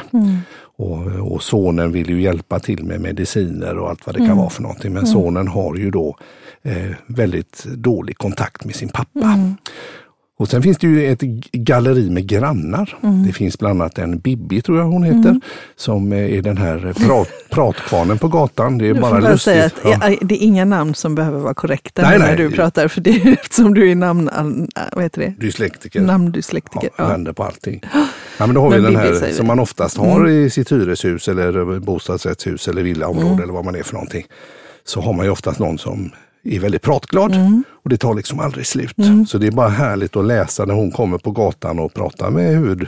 Och, 0.77 1.07
och 1.33 1.43
sonen 1.43 1.93
vill 1.93 2.11
ju 2.11 2.23
hjälpa 2.23 2.59
till 2.59 2.85
med 2.85 3.01
mediciner 3.01 3.77
och 3.79 3.91
allt 3.91 4.07
vad 4.07 4.15
det 4.15 4.19
Mm. 4.19 4.29
kan 4.29 4.39
vara 4.39 4.51
för 4.51 4.63
någonting. 4.63 4.93
Men 4.93 5.07
sonen 5.07 5.49
har 5.49 5.77
ju 5.77 5.91
då 5.91 6.17
eh, 6.69 6.97
väldigt 7.07 7.65
dålig 7.65 8.19
kontakt 8.19 8.65
med 8.65 8.75
sin 8.75 8.89
pappa. 8.89 9.27
Mm. 9.33 9.55
Och 10.41 10.49
sen 10.49 10.63
finns 10.63 10.79
det 10.79 10.87
ju 10.87 11.13
ett 11.13 11.21
galleri 11.53 12.11
med 12.11 12.27
grannar. 12.27 12.99
Mm. 13.03 13.27
Det 13.27 13.33
finns 13.33 13.59
bland 13.59 13.83
annat 13.83 13.99
en 13.99 14.19
Bibi, 14.19 14.63
tror 14.63 14.79
jag 14.79 14.85
hon 14.85 15.03
heter, 15.03 15.41
som 15.77 16.13
eh, 16.13 16.19
är 16.39 16.43
den 16.43 16.57
här 16.57 16.93
prat, 17.07 17.29
pratkvarnen 17.51 18.19
på 18.19 18.29
gatan. 18.29 18.79
Det 18.79 18.89
är 18.89 18.95
bara 18.95 19.19
lustigt. 19.21 19.41
säga 19.43 19.65
att 19.65 19.75
Ja. 19.85 20.17
det 20.21 20.35
är 20.35 20.43
inga 20.47 20.65
namn 20.65 20.95
som 20.95 21.15
behöver 21.15 21.39
vara 21.41 21.55
korrekta 21.55 22.03
Nej, 22.03 22.19
när 22.19 22.27
nej. 22.27 22.37
du 22.37 22.51
pratar. 22.51 22.89
För 22.89 23.01
det 23.01 23.11
är 23.11 23.33
eftersom 23.33 23.75
du 23.75 23.91
är 23.91 23.95
namn, 23.95 24.31
vad 24.93 25.05
heter 25.05 25.21
det? 25.21 25.35
Dyslektiker. 25.39 26.01
namndyslektiker. 26.01 26.91
Ja, 26.97 27.09
vänder 27.09 27.33
på 27.33 27.45
allting. 27.45 27.83
Ja, 28.41 28.47
men 28.47 28.55
då 28.55 28.61
har 28.61 28.71
vi 28.71 28.77
Men 28.81 28.85
den 28.85 28.93
Bibi 29.03 29.05
här 29.07 29.13
vi. 29.21 29.25
Mm. 29.27 29.37
som 29.37 29.47
man 29.47 29.59
oftast 29.61 29.97
har 29.97 30.29
i 30.29 30.51
sitt 30.51 30.73
hyreshus 30.73 31.29
eller 31.29 31.79
bostadsrättshus 31.81 32.69
eller 32.69 32.83
villaområde 32.83 33.29
Mm. 33.29 33.43
eller 33.43 33.53
vad 33.53 33.65
man 33.65 33.75
är 33.75 33.83
för 33.83 33.93
någonting. 33.95 34.25
Så 34.85 35.01
har 35.01 35.13
man 35.13 35.27
ju 35.27 35.31
oftast 35.33 35.59
någon 35.59 35.79
som 35.79 36.11
är 36.45 36.61
väldigt 36.61 36.83
pratglad 36.83 37.35
Mm. 37.35 37.65
och 37.85 37.91
det 37.91 37.97
tar 37.97 38.15
liksom 38.15 38.41
aldrig 38.41 38.67
slut. 38.67 38.95
Så 39.29 39.39
det 39.39 39.47
är 39.47 39.51
bara 39.51 39.69
härligt 39.69 40.17
att 40.17 40.25
läsa 40.25 40.65
när 40.65 40.75
hon 40.75 40.91
kommer 40.91 41.19
på 41.19 41.31
gatan 41.31 41.79
och 41.79 41.95
pratar 41.95 42.31
med 42.31 42.55
huvud, 42.55 42.87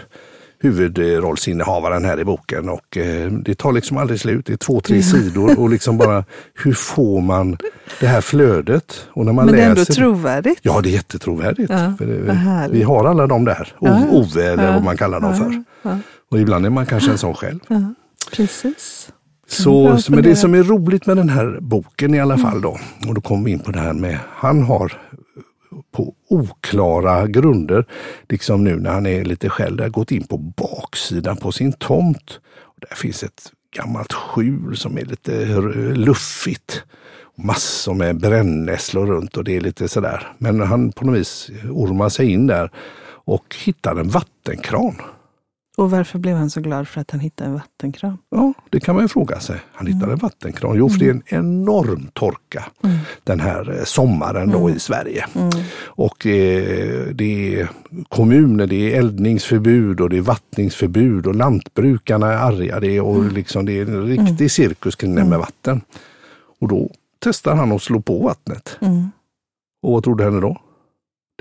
huvudrollsinnehavaren 0.61 2.05
här 2.05 2.21
i 2.21 2.25
boken. 2.25 2.69
Och 2.69 2.97
eh, 2.97 3.31
det 3.33 3.55
tar 3.55 3.73
liksom 3.73 3.97
aldrig 3.97 4.21
slut. 4.21 4.47
Det 4.47 4.53
är 4.53 4.57
två, 4.57 4.81
tre 4.81 5.03
sidor 5.03 5.61
och 5.61 5.71
liksom 5.71 5.99
bara 5.99 6.25
hur 6.65 6.73
får 6.73 7.21
man 7.21 7.57
det 8.01 8.07
här 8.07 8.21
flödet? 8.21 9.07
Och 9.13 9.27
när 9.27 9.33
man 9.33 9.47
Men 9.47 9.55
det 9.55 9.61
är 9.63 9.67
ändå 9.69 9.81
läser 9.81 9.95
trovärdigt. 9.95 10.59
Ja, 10.63 10.81
det 10.81 10.89
är 10.89 10.93
jättetrovärdigt. 10.93 11.71
Ja, 11.71 11.93
det, 11.99 12.69
vi 12.71 12.83
har 12.83 13.05
alla 13.05 13.27
de 13.27 13.45
där, 13.45 13.73
O- 13.79 13.89
Ove 14.11 14.45
eller 14.53 14.65
ja, 14.67 14.73
vad 14.73 14.83
man 14.85 14.97
kallar 14.97 15.21
dem 15.21 15.31
ja, 15.31 15.37
för. 15.37 16.03
Och 16.31 16.41
ibland 16.41 16.67
är 16.67 16.71
man 16.71 16.87
kanske 16.87 17.11
en 17.11 17.19
sån 17.19 17.35
själv. 17.35 17.59
Precis. 18.33 19.09
Så, 19.51 19.85
bra 19.85 19.99
men 20.09 20.23
det 20.23 20.37
som 20.37 20.55
är 20.55 20.63
roligt 20.63 21.07
med 21.07 21.17
den 21.17 21.29
här 21.29 21.59
boken 21.61 22.15
i 22.15 22.21
alla 22.21 22.39
fall 22.39 22.61
då, 22.61 22.79
och 23.09 23.15
då 23.15 23.21
kommer 23.21 23.45
vi 23.45 23.51
in 23.51 23.59
på 23.59 23.71
det 23.71 23.81
här 23.81 23.93
med, 23.93 24.19
han 24.29 24.63
har 24.63 24.93
på 25.93 26.15
oklara 26.29 27.27
grunder, 27.27 27.85
liksom 28.29 28.65
nu 28.65 28.77
när 28.77 28.91
han 28.91 29.07
är 29.07 29.25
lite 29.25 29.49
själv, 29.49 29.77
där, 29.77 29.89
gått 29.89 30.11
in 30.11 30.27
på 30.27 30.37
baksidan 30.37 31.37
på 31.37 31.53
sin 31.53 31.73
tomt. 31.73 32.41
Och 32.59 32.77
där 32.89 32.97
finns 32.97 33.23
ett 33.23 33.53
gammalt 33.77 34.13
skjul 34.13 34.77
som 34.77 34.99
är 34.99 35.05
lite 35.05 35.61
luffigt. 35.95 36.83
Massor 37.35 37.95
med 37.95 38.21
brännässlor 38.21 39.07
runt 39.07 39.37
och 39.37 39.45
det 39.45 39.57
är 39.57 39.61
lite 39.61 39.89
sådär. 39.89 40.33
Men 40.39 40.61
han 40.61 40.93
på 40.93 41.07
något 41.07 41.17
vis 41.17 41.51
ormar 41.71 42.09
sig 42.09 42.33
in 42.33 42.47
där 42.47 42.71
och 43.25 43.57
hittar 43.65 43.97
en 43.97 44.09
vattenkran. 44.09 44.95
Och 45.81 45.91
varför 45.91 46.19
blev 46.19 46.37
han 46.37 46.51
så 46.51 46.61
glad 46.61 46.89
för 46.89 47.01
att 47.01 47.11
han 47.11 47.21
hittade 47.21 47.51
en 47.51 47.55
vattenkran? 47.55 48.19
Ja, 48.31 48.53
det 48.71 48.81
kan 48.81 48.95
man 48.95 49.05
ju 49.05 49.09
fråga 49.09 49.41
sig. 49.41 49.61
Han 49.73 49.87
hittade 49.87 50.13
en 50.13 50.19
vattenkran. 50.19 50.77
Jo, 50.77 50.89
för 50.89 50.99
det 50.99 51.07
är 51.07 51.11
en 51.11 51.23
enorm 51.27 52.11
torka 52.13 52.65
den 53.25 53.41
här 53.41 53.79
eh, 53.79 53.85
sommaren 53.85 54.51
då 54.51 54.71
i 54.71 54.79
Sverige. 54.79 55.27
Och 55.83 56.27
eh, 56.27 57.07
det 57.15 57.61
är 57.61 57.69
kommuner, 58.09 58.67
det 58.67 58.95
är 58.95 58.99
eldningsförbud 58.99 60.01
och 60.01 60.11
det 60.11 60.17
är 60.17 60.21
vattningsförbud 60.21 61.27
och 61.27 61.35
lantbrukarna 61.35 62.33
är 62.33 62.37
arga. 62.37 62.81
Det 62.81 62.97
är, 62.97 63.01
och 63.01 63.33
liksom, 63.33 63.67
det 63.67 63.73
är 63.73 63.83
en 63.83 64.07
riktig 64.07 64.51
cirkus 64.51 64.97
kring 64.97 65.15
det 65.15 65.25
med 65.25 65.39
vatten. 65.39 65.81
Och 66.61 66.69
då 66.69 66.91
testar 67.19 67.55
han 67.55 67.73
att 67.73 67.83
slå 67.83 68.01
på 68.01 68.19
vattnet. 68.19 68.79
Mm. 68.81 69.11
Och 69.83 69.93
vad 69.93 70.05
tror 70.05 70.17
du 70.17 70.25
händer 70.25 70.41
då? 70.41 70.61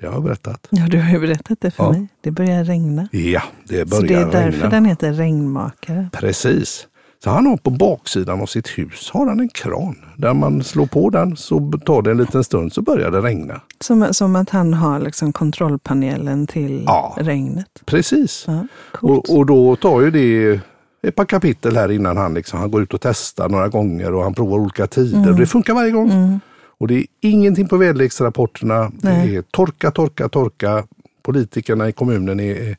Det 0.02 0.08
har 0.08 0.14
jag 0.14 0.24
berättat. 0.24 0.68
Ja, 0.70 0.86
du 0.90 1.02
har 1.02 1.10
ju 1.12 1.20
berättat 1.20 1.58
det 1.62 1.72
för 1.72 1.84
Ja. 1.84 1.92
mig. 1.92 2.08
Det 2.22 2.32
börjar 2.32 2.64
regna. 2.64 3.08
Ja, 3.12 3.42
det 3.68 3.86
börjar 3.86 4.02
Så 4.02 4.08
det 4.08 4.14
är 4.14 4.26
därför 4.26 4.52
regna. 4.52 4.70
den 4.70 4.86
heter 4.86 5.14
Regnmakare. 5.14 6.10
Precis. 6.14 6.86
Så 7.24 7.30
han 7.30 7.46
har 7.46 7.58
på 7.58 7.70
baksidan 7.70 8.42
av 8.42 8.46
sitt 8.46 8.68
hus 8.68 9.10
har 9.14 9.28
han 9.28 9.40
en 9.40 9.50
kran. 9.50 9.96
Där 10.18 10.34
man 10.34 10.64
slår 10.64 10.86
på 10.86 11.10
den 11.10 11.38
så 11.38 11.72
tar 11.86 12.02
det 12.02 12.12
en 12.12 12.18
liten 12.18 12.44
stund 12.44 12.74
så 12.74 12.82
börjar 12.82 13.12
det 13.12 13.22
regna. 13.22 13.62
Som, 13.80 14.14
som 14.14 14.36
att 14.36 14.50
han 14.50 14.74
har 14.74 15.00
liksom 15.00 15.34
kontrollpanelen 15.34 16.48
till 16.48 16.84
Ja. 16.86 17.16
regnet. 17.18 17.68
Precis. 17.86 18.44
Ja. 18.48 18.68
Och, 19.02 19.38
och 19.38 19.46
då 19.46 19.76
tar 19.76 20.02
ju 20.02 20.12
det 20.12 20.60
ett 21.08 21.16
par 21.16 21.26
kapitel 21.26 21.76
här 21.78 21.92
innan 21.92 22.18
han, 22.18 22.34
liksom, 22.34 22.60
han 22.60 22.72
går 22.72 22.84
ut 22.84 22.94
och 22.94 23.02
testar 23.02 23.50
några 23.50 23.68
gånger 23.68 24.14
och 24.14 24.24
han 24.24 24.34
provar 24.34 24.58
olika 24.58 24.88
tider. 24.88 25.34
Det 25.34 25.46
funkar 25.46 25.74
varje 25.74 25.92
gång. 25.92 26.40
Och 26.80 26.88
det 26.88 26.96
är 26.96 27.06
ingenting 27.22 27.68
på 27.68 27.78
väderleksrapporterna. 27.78 28.92
Det 28.94 29.10
Nej. 29.10 29.36
är 29.36 29.42
torka, 29.42 29.92
torka, 29.92 30.30
torka. 30.30 30.84
Politikerna 31.24 31.90
i 31.90 31.92
kommunen 31.92 32.40
är, 32.40 32.78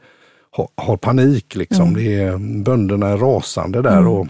har, 0.50 0.68
har 0.74 0.96
panik. 0.96 1.56
Liksom. 1.56 1.94
Det 1.94 2.14
är, 2.14 2.62
bönderna 2.62 3.08
är 3.08 3.16
rasande 3.16 3.82
där. 3.82 4.06
och 4.06 4.26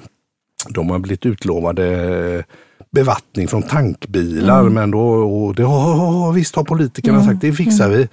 De 0.69 0.91
har 0.91 0.99
blivit 0.99 1.27
utlovade 1.27 2.45
bevattning 2.91 3.49
från 3.49 3.63
tankbilar. 3.63 4.63
Men 4.63 4.91
då, 4.91 5.01
och 5.09 5.55
det 5.55 5.63
har, 5.63 6.33
visst 6.33 6.57
har 6.57 6.65
politikerna 6.65 7.25
sagt, 7.25 7.41
det 7.41 7.53
fixar 7.53 7.89
vi. 7.89 8.09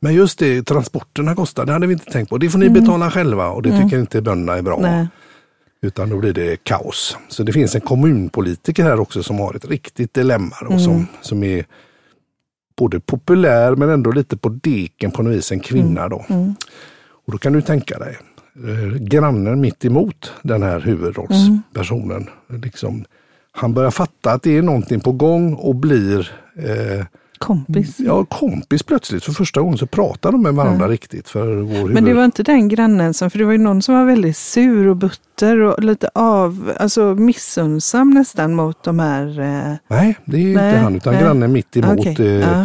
Men 0.00 0.14
just 0.14 0.38
det, 0.38 0.62
transporterna 0.62 1.34
kostar, 1.34 1.66
det 1.66 1.72
hade 1.72 1.86
vi 1.86 1.92
inte 1.92 2.10
tänkt 2.10 2.28
på. 2.28 2.38
Det 2.38 2.50
får 2.50 2.58
ni 2.58 2.70
betala 2.70 3.10
själva 3.10 3.48
och 3.48 3.62
det 3.62 3.82
tycker 3.82 3.98
inte 3.98 4.22
bönderna 4.22 4.58
är 4.58 4.62
bra. 4.62 4.78
Nej. 4.80 5.08
Utan 5.80 6.10
då 6.10 6.18
blir 6.18 6.32
det 6.32 6.64
kaos. 6.64 7.16
Så 7.28 7.42
det 7.42 7.52
finns 7.52 7.74
en 7.74 7.80
kommunpolitiker 7.80 8.84
här 8.84 9.00
också 9.00 9.22
som 9.22 9.38
har 9.38 9.54
ett 9.54 9.64
riktigt 9.64 10.14
dilemma. 10.14 10.56
Och 10.68 10.80
som, 10.80 11.06
som 11.22 11.42
är 11.42 11.64
både 12.76 13.00
populär 13.00 13.76
men 13.76 13.88
ändå 13.88 14.10
lite 14.10 14.36
på 14.36 14.48
deken 14.48 15.10
på 15.10 15.22
något 15.22 15.32
vis, 15.32 15.52
en 15.52 15.60
kvinna. 15.60 16.08
Då. 16.08 16.24
Och 17.26 17.32
då 17.32 17.38
kan 17.38 17.52
du 17.52 17.62
tänka 17.62 17.98
dig, 17.98 18.18
eh, 18.68 18.94
grannen 18.98 19.60
mitt 19.60 19.84
emot 19.84 20.32
den 20.42 20.62
här 20.62 20.80
huvudrollspersonen. 20.80 22.28
Liksom, 22.62 23.04
han 23.52 23.74
börjar 23.74 23.90
fatta 23.90 24.32
att 24.32 24.42
det 24.42 24.56
är 24.56 24.62
någonting 24.62 25.00
på 25.00 25.12
gång 25.12 25.54
och 25.54 25.76
blir 25.76 26.30
eh, 26.56 27.04
Kompis. 27.38 27.96
ja, 27.98 28.24
kompis 28.24 28.82
plötsligt. 28.82 29.24
För 29.24 29.32
första 29.32 29.60
gången 29.60 29.78
så 29.78 29.86
pratar 29.86 30.32
de 30.32 30.42
med 30.42 30.54
varandra 30.54 30.88
riktigt. 30.88 31.28
För 31.28 31.46
vår 31.56 31.84
Men 31.88 31.94
det 31.94 32.00
huvud- 32.00 32.16
var 32.16 32.24
inte 32.24 32.42
den 32.42 32.68
grannen 32.68 33.14
som, 33.14 33.30
för 33.30 33.38
det 33.38 33.44
var 33.44 33.52
ju 33.52 33.58
någon 33.58 33.82
som 33.82 33.94
var 33.94 34.04
väldigt 34.04 34.36
sur 34.36 34.86
och 34.88 34.96
butter 34.96 35.60
och 35.60 35.82
lite 35.84 36.10
av, 36.14 36.72
alltså 36.80 37.14
missunnsam 37.14 38.10
nästan 38.10 38.54
mot 38.54 38.82
de 38.84 38.98
här. 38.98 39.40
Eh, 39.40 39.74
Nej, 39.88 40.18
det 40.24 40.36
är 40.36 40.54
Nej, 40.54 40.68
inte 40.68 40.78
han, 40.78 40.96
utan 40.96 41.12
nej. 41.14 41.22
grannen 41.22 41.52
mitt 41.52 41.76
emot. 41.76 41.98
okej, 42.00 42.26
eh, 42.36 42.40
ja. 42.50 42.64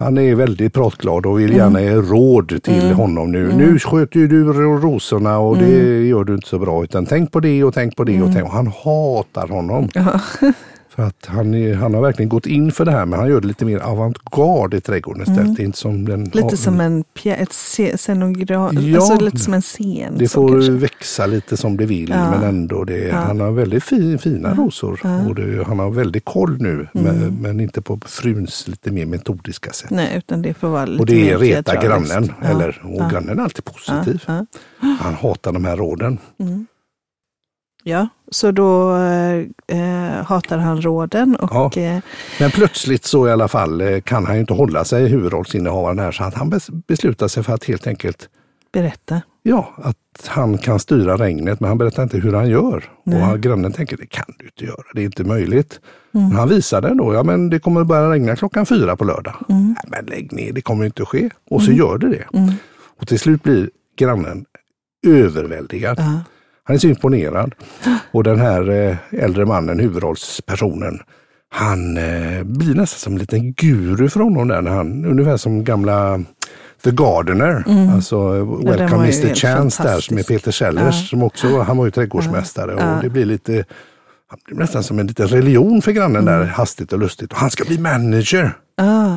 Han 0.00 0.18
är 0.18 0.34
väldigt 0.34 0.74
pratglad 0.74 1.26
och 1.26 1.40
vill 1.40 1.52
gärna 1.56 1.80
ge 1.82 1.94
råd 1.94 2.62
till 2.62 2.92
honom 2.92 3.32
nu. 3.32 3.52
Nu 3.56 3.78
sköter 3.78 4.20
ju 4.20 4.28
du 4.28 4.44
ro- 4.44 4.78
rosorna 4.78 5.38
och 5.38 5.58
det 5.58 6.06
gör 6.06 6.24
du 6.24 6.34
inte 6.34 6.48
så 6.48 6.58
bra. 6.58 6.84
Utan 6.84 7.06
tänk 7.06 7.32
på 7.32 7.40
det 7.40 7.64
och 7.64 7.74
tänk 7.74 7.96
på 7.96 8.04
det. 8.04 8.22
Och, 8.22 8.32
tänk. 8.32 8.44
och 8.46 8.52
han 8.52 8.66
hatar 8.66 9.48
honom. 9.48 9.88
Ja. 9.94 10.20
Att 10.98 11.26
han, 11.26 11.54
är, 11.54 11.74
han 11.74 11.94
har 11.94 12.02
verkligen 12.02 12.28
gått 12.28 12.46
in 12.46 12.72
för 12.72 12.84
det 12.84 12.90
här 12.90 13.06
men 13.06 13.18
han 13.18 13.28
gör 13.28 13.40
det 13.40 13.46
lite 13.46 13.64
mer 13.64 13.78
avantgarde 13.78 14.76
i 14.76 14.80
trädgården 14.80 15.22
istället. 15.22 15.58
Är 15.58 15.62
inte 15.64 15.78
som 15.78 16.04
den, 16.04 16.24
Lite 16.24 16.56
som 16.56 16.80
en 16.80 17.04
ett 17.24 17.52
scenograf, 18.00 18.72
Ja. 18.72 18.96
alltså 18.96 19.20
lite 19.24 19.38
som 19.38 19.54
en 19.54 19.62
scen. 19.62 20.14
det 20.18 20.28
får 20.28 20.48
kanske. 20.48 20.72
växa 20.72 21.26
lite 21.26 21.56
som 21.56 21.76
det 21.76 21.86
vill 21.86 22.08
Ja. 22.10 22.30
men 22.30 22.42
ändå. 22.42 22.84
Det, 22.84 23.10
Han 23.12 23.40
har 23.40 23.50
väldigt 23.50 23.84
fin, 23.84 24.18
fina 24.18 24.54
rosor 24.54 25.00
och 25.28 25.34
det, 25.34 25.64
han 25.66 25.78
har 25.78 25.90
väldigt 25.90 26.24
koll 26.24 26.56
nu. 26.62 26.70
Mm. 26.72 26.88
Men, 26.92 27.38
men 27.40 27.60
inte 27.60 27.82
på 27.82 28.00
fruns 28.06 28.68
lite 28.68 28.90
mer 28.90 29.06
metodiska 29.06 29.72
sätt. 29.72 29.90
Nej, 29.90 30.14
utan 30.18 30.42
det 30.42 30.54
får 30.54 30.68
vara 30.68 30.84
lite 30.86 31.00
Och 31.00 31.06
det 31.06 31.30
är 31.30 31.38
reta 31.38 31.74
grannen. 31.82 32.32
Ja. 32.42 32.48
Eller, 32.48 32.80
och 32.84 33.10
grannen 33.10 33.38
är 33.38 33.42
alltid 33.42 33.64
positiv. 33.64 34.22
Ja. 34.26 34.46
Han 35.00 35.14
hatar 35.14 35.52
de 35.52 35.64
här 35.64 35.76
råden. 35.76 36.18
Ja, 37.88 38.08
så 38.30 38.50
då 38.50 38.96
eh, 39.66 40.24
hatar 40.26 40.58
han 40.58 40.82
råden 40.82 41.36
och 41.36 41.76
Ja. 41.76 41.82
eh, 41.82 41.98
Men 42.40 42.50
plötsligt 42.50 43.04
så 43.04 43.28
i 43.28 43.32
alla 43.32 43.48
fall 43.48 43.80
eh, 43.80 44.00
kan 44.00 44.26
han 44.26 44.34
ju 44.34 44.40
inte 44.40 44.52
hålla 44.52 44.84
sig 44.84 45.08
huvudrollsinnehavaren 45.08 45.98
här 45.98 46.12
så 46.12 46.24
att 46.24 46.34
han 46.34 46.52
bes- 46.52 46.82
beslutar 46.86 47.28
sig 47.28 47.42
för 47.42 47.54
att 47.54 47.64
helt 47.64 47.86
enkelt 47.86 48.28
berätta. 48.72 49.20
Ja, 49.42 49.74
att 49.82 50.26
han 50.26 50.58
kan 50.58 50.78
styra 50.78 51.16
regnet 51.16 51.60
men 51.60 51.68
han 51.68 51.78
berättar 51.78 52.02
inte 52.02 52.18
hur 52.18 52.32
han 52.32 52.48
gör. 52.48 52.84
Nej. 53.04 53.32
Och 53.32 53.40
grannen 53.40 53.72
tänker 53.72 53.96
det 53.96 54.06
kan 54.06 54.34
du 54.38 54.44
inte 54.44 54.64
göra, 54.64 54.82
det 54.94 55.00
är 55.00 55.04
inte 55.04 55.24
möjligt. 55.24 55.80
Men 56.10 56.32
han 56.32 56.48
visar 56.48 56.80
det 56.80 56.88
ändå, 56.88 57.14
ja 57.14 57.22
men 57.22 57.50
det 57.50 57.58
kommer 57.58 57.84
börja 57.84 58.10
regna 58.10 58.36
klockan 58.36 58.66
fyra 58.66 58.96
på 58.96 59.04
lördag. 59.04 59.34
Nej, 59.48 59.74
men 59.88 60.04
lägg 60.04 60.32
ner, 60.32 60.52
det 60.52 60.60
kommer 60.60 60.84
inte 60.84 61.02
att 61.02 61.08
ske. 61.08 61.30
Och 61.50 61.62
så 61.62 61.72
gör 61.72 61.98
det 61.98 62.08
det. 62.08 62.24
Och 63.00 63.08
till 63.08 63.18
slut 63.18 63.42
blir 63.42 63.70
grannen 63.98 64.44
överväldigad. 65.06 65.98
Ja. 65.98 66.20
Han 66.68 66.74
är 66.74 66.78
så 66.78 66.86
imponerad. 66.86 67.54
Och 68.12 68.24
den 68.24 68.40
här 68.40 68.70
eh, 68.70 68.96
äldre 69.24 69.46
mannen, 69.46 69.80
huvudrollspersonen, 69.80 71.00
han 71.50 71.96
eh, 71.96 72.42
blir 72.42 72.74
nästan 72.74 72.98
som 72.98 73.12
en 73.12 73.18
liten 73.18 73.52
guru 73.52 74.08
för 74.08 74.20
honom 74.20 74.48
där. 74.48 74.62
När 74.62 74.70
han, 74.70 75.04
ungefär 75.04 75.36
som 75.36 75.64
gamla 75.64 76.20
The 76.84 76.90
Gardener, 76.90 77.64
alltså 77.94 78.16
eh, 78.16 78.70
Welcome 78.70 79.04
Mr 79.04 79.34
Chance 79.34 79.82
där 79.82 80.14
med 80.14 80.26
Peter 80.26 80.50
Sellers. 80.50 81.02
Ja. 81.02 81.06
Som 81.08 81.22
också, 81.22 81.60
han 81.60 81.76
var 81.76 81.84
ju 81.84 81.90
trädgårdsmästare 81.90 82.74
Ja. 82.78 82.96
och 82.96 83.02
det 83.02 83.08
blir 83.08 83.24
lite 83.24 83.64
han 84.30 84.38
blir 84.46 84.56
nästan 84.56 84.82
som 84.82 84.98
en 84.98 85.06
liten 85.06 85.28
religion 85.28 85.82
för 85.82 85.92
grannen 85.92 86.24
där, 86.24 86.44
hastigt 86.44 86.92
och 86.92 86.98
lustigt. 86.98 87.32
Och 87.32 87.38
han 87.38 87.50
ska 87.50 87.64
bli 87.64 87.78
manager. 87.78 88.52
Ah. 88.76 89.16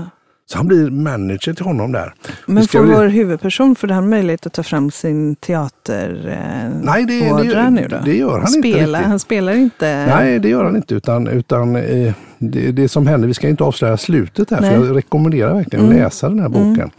Så 0.51 0.57
han 0.57 0.67
blir 0.67 0.89
manager 0.89 1.53
till 1.53 1.65
honom 1.65 1.91
där. 1.91 2.13
Men 2.45 2.67
får 2.67 2.83
bli- 2.83 2.93
vår 2.93 3.05
huvudperson, 3.05 3.75
får 3.75 3.87
han 3.87 4.09
möjlighet 4.09 4.45
att 4.45 4.53
ta 4.53 4.63
fram 4.63 4.91
sin 4.91 5.35
teater 5.35 6.27
eh, 6.27 6.79
Nej, 6.83 7.05
det- 7.05 7.19
det- 7.53 7.69
nu 7.69 7.87
då? 7.87 7.97
det 8.05 8.15
gör 8.17 8.39
han 8.39 8.55
inte 8.55 8.69
Spela, 8.69 8.97
riktigt. 8.97 9.09
Han 9.09 9.19
spelar 9.19 9.53
inte? 9.53 10.05
Nej, 10.05 10.39
det 10.39 10.49
gör 10.49 10.63
han 10.63 10.75
inte. 10.75 10.95
Utan, 10.95 11.27
utan 11.27 11.75
eh, 11.75 12.13
det, 12.37 12.71
det 12.71 12.87
som 12.89 13.07
händer, 13.07 13.27
vi 13.27 13.33
ska 13.33 13.47
inte 13.49 13.63
avslöja 13.63 13.97
slutet 13.97 14.51
här, 14.51 14.61
Nej. 14.61 14.69
för 14.77 14.85
jag 14.85 14.95
rekommenderar 14.97 15.53
verkligen 15.53 15.85
att 15.89 15.95
läsa 15.95 16.29
den 16.29 16.39
här 16.39 16.49
boken. 16.49 16.89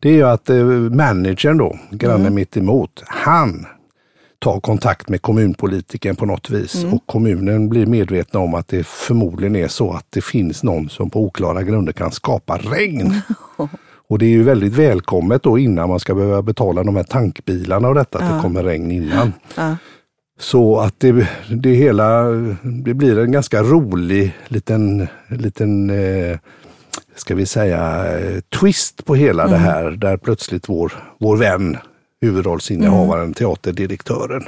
Det 0.00 0.08
är 0.08 0.12
ju 0.12 0.22
att 0.26 0.50
eh, 0.50 0.56
managern 0.90 1.58
då, 1.58 1.78
grannen 1.90 2.34
mitt 2.34 2.56
emot, 2.56 3.02
han 3.06 3.66
tar 4.38 4.60
kontakt 4.60 5.08
med 5.08 5.22
kommunpolitiken 5.22 6.16
på 6.16 6.26
något 6.26 6.50
vis 6.50 6.84
och 6.84 7.06
kommunen 7.06 7.68
blir 7.68 7.86
medvetna 7.86 8.40
om 8.40 8.54
att 8.54 8.68
det 8.68 8.86
förmodligen 8.86 9.56
är 9.56 9.68
så 9.68 9.92
att 9.92 10.06
det 10.10 10.24
finns 10.24 10.62
någon 10.62 10.88
som 10.88 11.10
på 11.10 11.24
oklara 11.24 11.62
grunder 11.62 11.92
kan 11.92 12.12
skapa 12.12 12.58
regn. 12.58 13.14
Och 14.08 14.18
det 14.18 14.26
är 14.26 14.30
ju 14.30 14.42
väldigt 14.42 14.72
välkommet 14.72 15.42
då 15.42 15.58
innan 15.58 15.88
man 15.88 16.00
ska 16.00 16.14
behöva 16.14 16.42
betala 16.42 16.82
de 16.84 16.96
här 16.96 17.02
tankbilarna 17.02 17.88
och 17.88 17.94
detta, 17.94 18.18
att 18.18 18.36
det 18.36 18.42
kommer 18.42 18.62
regn 18.62 18.90
innan. 18.90 19.32
Ja. 19.54 19.76
Så 20.38 20.78
att 20.78 21.00
det, 21.00 21.28
det 21.50 21.74
hela, 21.74 22.22
det 22.62 22.94
blir 22.94 23.18
en 23.18 23.32
ganska 23.32 23.62
rolig 23.62 24.36
liten, 24.48 25.08
liten 25.28 25.90
eh, 25.90 26.38
ska 27.16 27.34
vi 27.34 27.46
säga, 27.46 28.12
eh, 28.18 28.40
twist 28.40 29.04
på 29.04 29.14
hela 29.14 29.46
det 29.46 29.56
här. 29.56 29.90
Där 29.90 30.16
plötsligt 30.16 30.68
vår, 30.68 30.92
vår 31.18 31.36
vän, 31.36 31.76
huvudrollsinnehavaren, 32.20 33.34
teaterdirektören, 33.34 34.42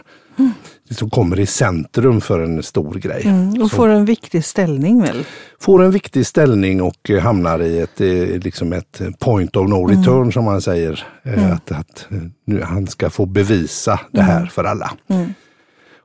som 0.91 1.11
kommer 1.11 1.41
i 1.41 1.47
centrum 1.47 2.21
för 2.21 2.41
en 2.41 2.63
stor 2.63 2.95
grej. 2.95 3.23
Mm, 3.27 3.63
och 3.63 3.71
får 3.71 3.89
en 3.89 4.05
viktig 4.05 4.45
ställning 4.45 5.03
väl? 5.03 5.25
får 5.61 5.83
en 5.83 5.91
viktig 5.91 6.27
ställning 6.27 6.83
och 6.83 7.11
eh, 7.11 7.21
hamnar 7.21 7.63
i 7.63 7.79
ett, 7.81 8.01
eh, 8.01 8.09
liksom 8.39 8.73
ett 8.73 9.01
point 9.19 9.57
of 9.57 9.69
no 9.69 9.87
return 9.87 10.33
som 10.33 10.45
man 10.45 10.63
säger. 10.63 11.07
Eh, 11.23 11.53
Att, 11.53 11.73
att 11.73 12.07
eh, 12.11 12.19
nu, 12.45 12.63
han 12.63 12.87
ska 12.87 13.11
få 13.11 13.27
bevisa 13.27 14.01
det 14.13 14.23
här 14.23 14.47
för 14.47 14.65
alla. 14.65 14.91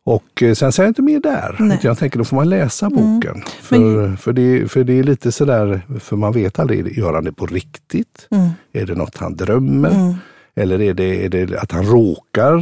Och 0.06 0.44
sen 0.56 0.72
säger 0.72 0.88
jag 0.88 0.90
inte 0.90 1.02
mer 1.02 1.20
där. 1.20 1.56
Nej. 1.60 1.80
Jag 1.82 1.98
tänker 1.98 2.18
då 2.18 2.26
får 2.26 2.36
man 2.36 2.50
läsa 2.50 2.90
boken. 2.90 3.44
För, 3.62 4.16
för, 4.16 4.34
det, 4.34 4.72
för 4.72 4.84
det 4.84 5.00
är 5.00 5.04
lite 5.04 5.32
sådär, 5.32 5.82
för 6.00 6.16
man 6.16 6.34
vet 6.34 6.60
aldrig, 6.60 6.98
gör 6.98 7.14
han 7.14 7.24
det 7.24 7.32
på 7.34 7.46
riktigt? 7.46 8.28
Är 8.74 8.86
det 8.86 8.96
något 8.96 9.18
han 9.18 9.36
drömmer? 9.36 10.16
Eller 10.56 10.82
är 10.82 10.94
det, 10.94 11.26
är 11.26 11.30
det 11.30 11.58
att 11.58 11.72
han 11.72 11.86
råkar 11.86 12.56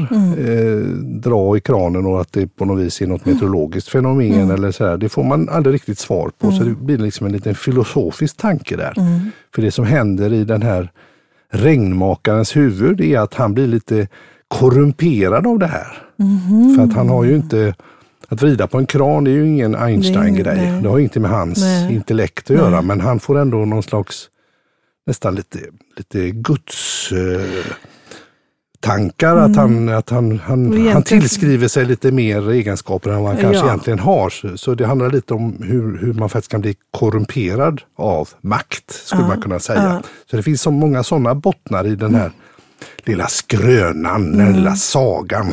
eh, 0.50 0.86
dra 1.04 1.58
i 1.58 1.60
kranen 1.60 2.06
och 2.06 2.22
att 2.22 2.34
det 2.34 2.48
på 2.48 2.66
något 2.66 2.80
vis 2.80 3.02
är 3.02 3.08
något 3.08 3.26
meteorologiskt 3.26 3.90
fenomen? 3.90 4.52
Eller 4.52 4.72
så 4.72 4.86
här. 4.86 4.98
Det 4.98 5.10
får 5.10 5.24
man 5.24 5.50
aldrig 5.50 5.74
riktigt 5.74 6.00
svar 6.00 6.32
på. 6.40 6.52
Så 6.52 6.64
det 6.64 6.76
blir 6.76 6.98
liksom 6.98 7.26
en 7.26 7.34
liten 7.34 7.56
filosofisk 7.56 8.38
tanke 8.38 8.76
där. 8.78 8.94
För 9.56 9.62
det 9.62 9.72
som 9.72 9.86
händer 9.86 10.34
i 10.34 10.44
den 10.44 10.62
här 10.62 10.92
regnmakarens 11.54 12.56
huvud 12.56 13.02
är 13.02 13.20
att 13.20 13.34
han 13.34 13.54
blir 13.54 13.68
lite 13.68 14.08
korrumperad 14.48 15.48
av 15.48 15.60
det 15.60 15.68
här. 15.68 16.04
För 16.76 16.84
att 16.84 16.94
han 16.94 17.10
har 17.10 17.24
ju 17.24 17.36
inte 17.36 17.76
att 18.30 18.42
vrida 18.42 18.68
på 18.68 18.78
en 18.78 18.86
kran 18.86 19.24
det 19.24 19.32
är 19.32 19.34
ju 19.34 19.48
ingen 19.48 19.76
Einstein-grej. 19.76 20.56
nej. 20.58 20.82
Det 20.82 20.90
har 20.90 21.00
inte 21.00 21.20
med 21.20 21.32
hans 21.32 21.60
Nej. 21.60 21.96
intellekt 21.96 22.52
att 22.52 22.58
göra. 22.58 22.82
Men 22.82 23.02
han 23.02 23.20
får 23.20 23.38
ändå 23.38 23.58
någon 23.58 23.84
slags 23.84 24.30
nästan 25.06 25.36
lite, 25.36 25.60
lite 25.98 26.30
guds 26.32 27.10
tankar. 28.80 29.36
Att, 29.36 29.56
han, 29.56 29.90
att 29.90 30.10
han, 30.10 30.40
han, 30.40 30.88
han 30.88 31.04
tillskriver 31.04 31.68
sig 31.68 31.86
lite 31.86 32.12
mer 32.12 32.50
egenskaper 32.52 33.10
än 33.10 33.22
vad 33.24 33.28
han 33.34 33.42
kanske 33.42 33.60
Ja. 33.60 33.68
egentligen 33.68 34.00
har. 34.00 34.30
Så, 34.30 34.58
så 34.58 34.76
det 34.76 34.86
handlar 34.86 35.10
lite 35.12 35.34
om 35.34 35.56
hur, 35.64 35.98
hur 35.98 36.14
man 36.14 36.30
faktiskt 36.30 36.52
kan 36.52 36.62
bli 36.62 36.76
korrumperad 36.92 37.82
av 37.96 38.30
makt, 38.42 38.92
skulle 38.92 39.28
man 39.28 39.42
kunna 39.42 39.60
säga. 39.60 39.84
ja. 39.84 40.02
Så 40.32 40.38
det 40.38 40.44
finns 40.44 40.62
så 40.62 40.72
många 40.72 41.04
sådana 41.04 41.36
bottnar 41.36 41.88
i 41.88 41.96
den 41.96 42.16
här 42.16 42.32
lilla 43.06 43.28
skrönan, 43.28 44.38
den 44.38 44.54
lilla 44.54 44.76
sagan. 44.76 45.48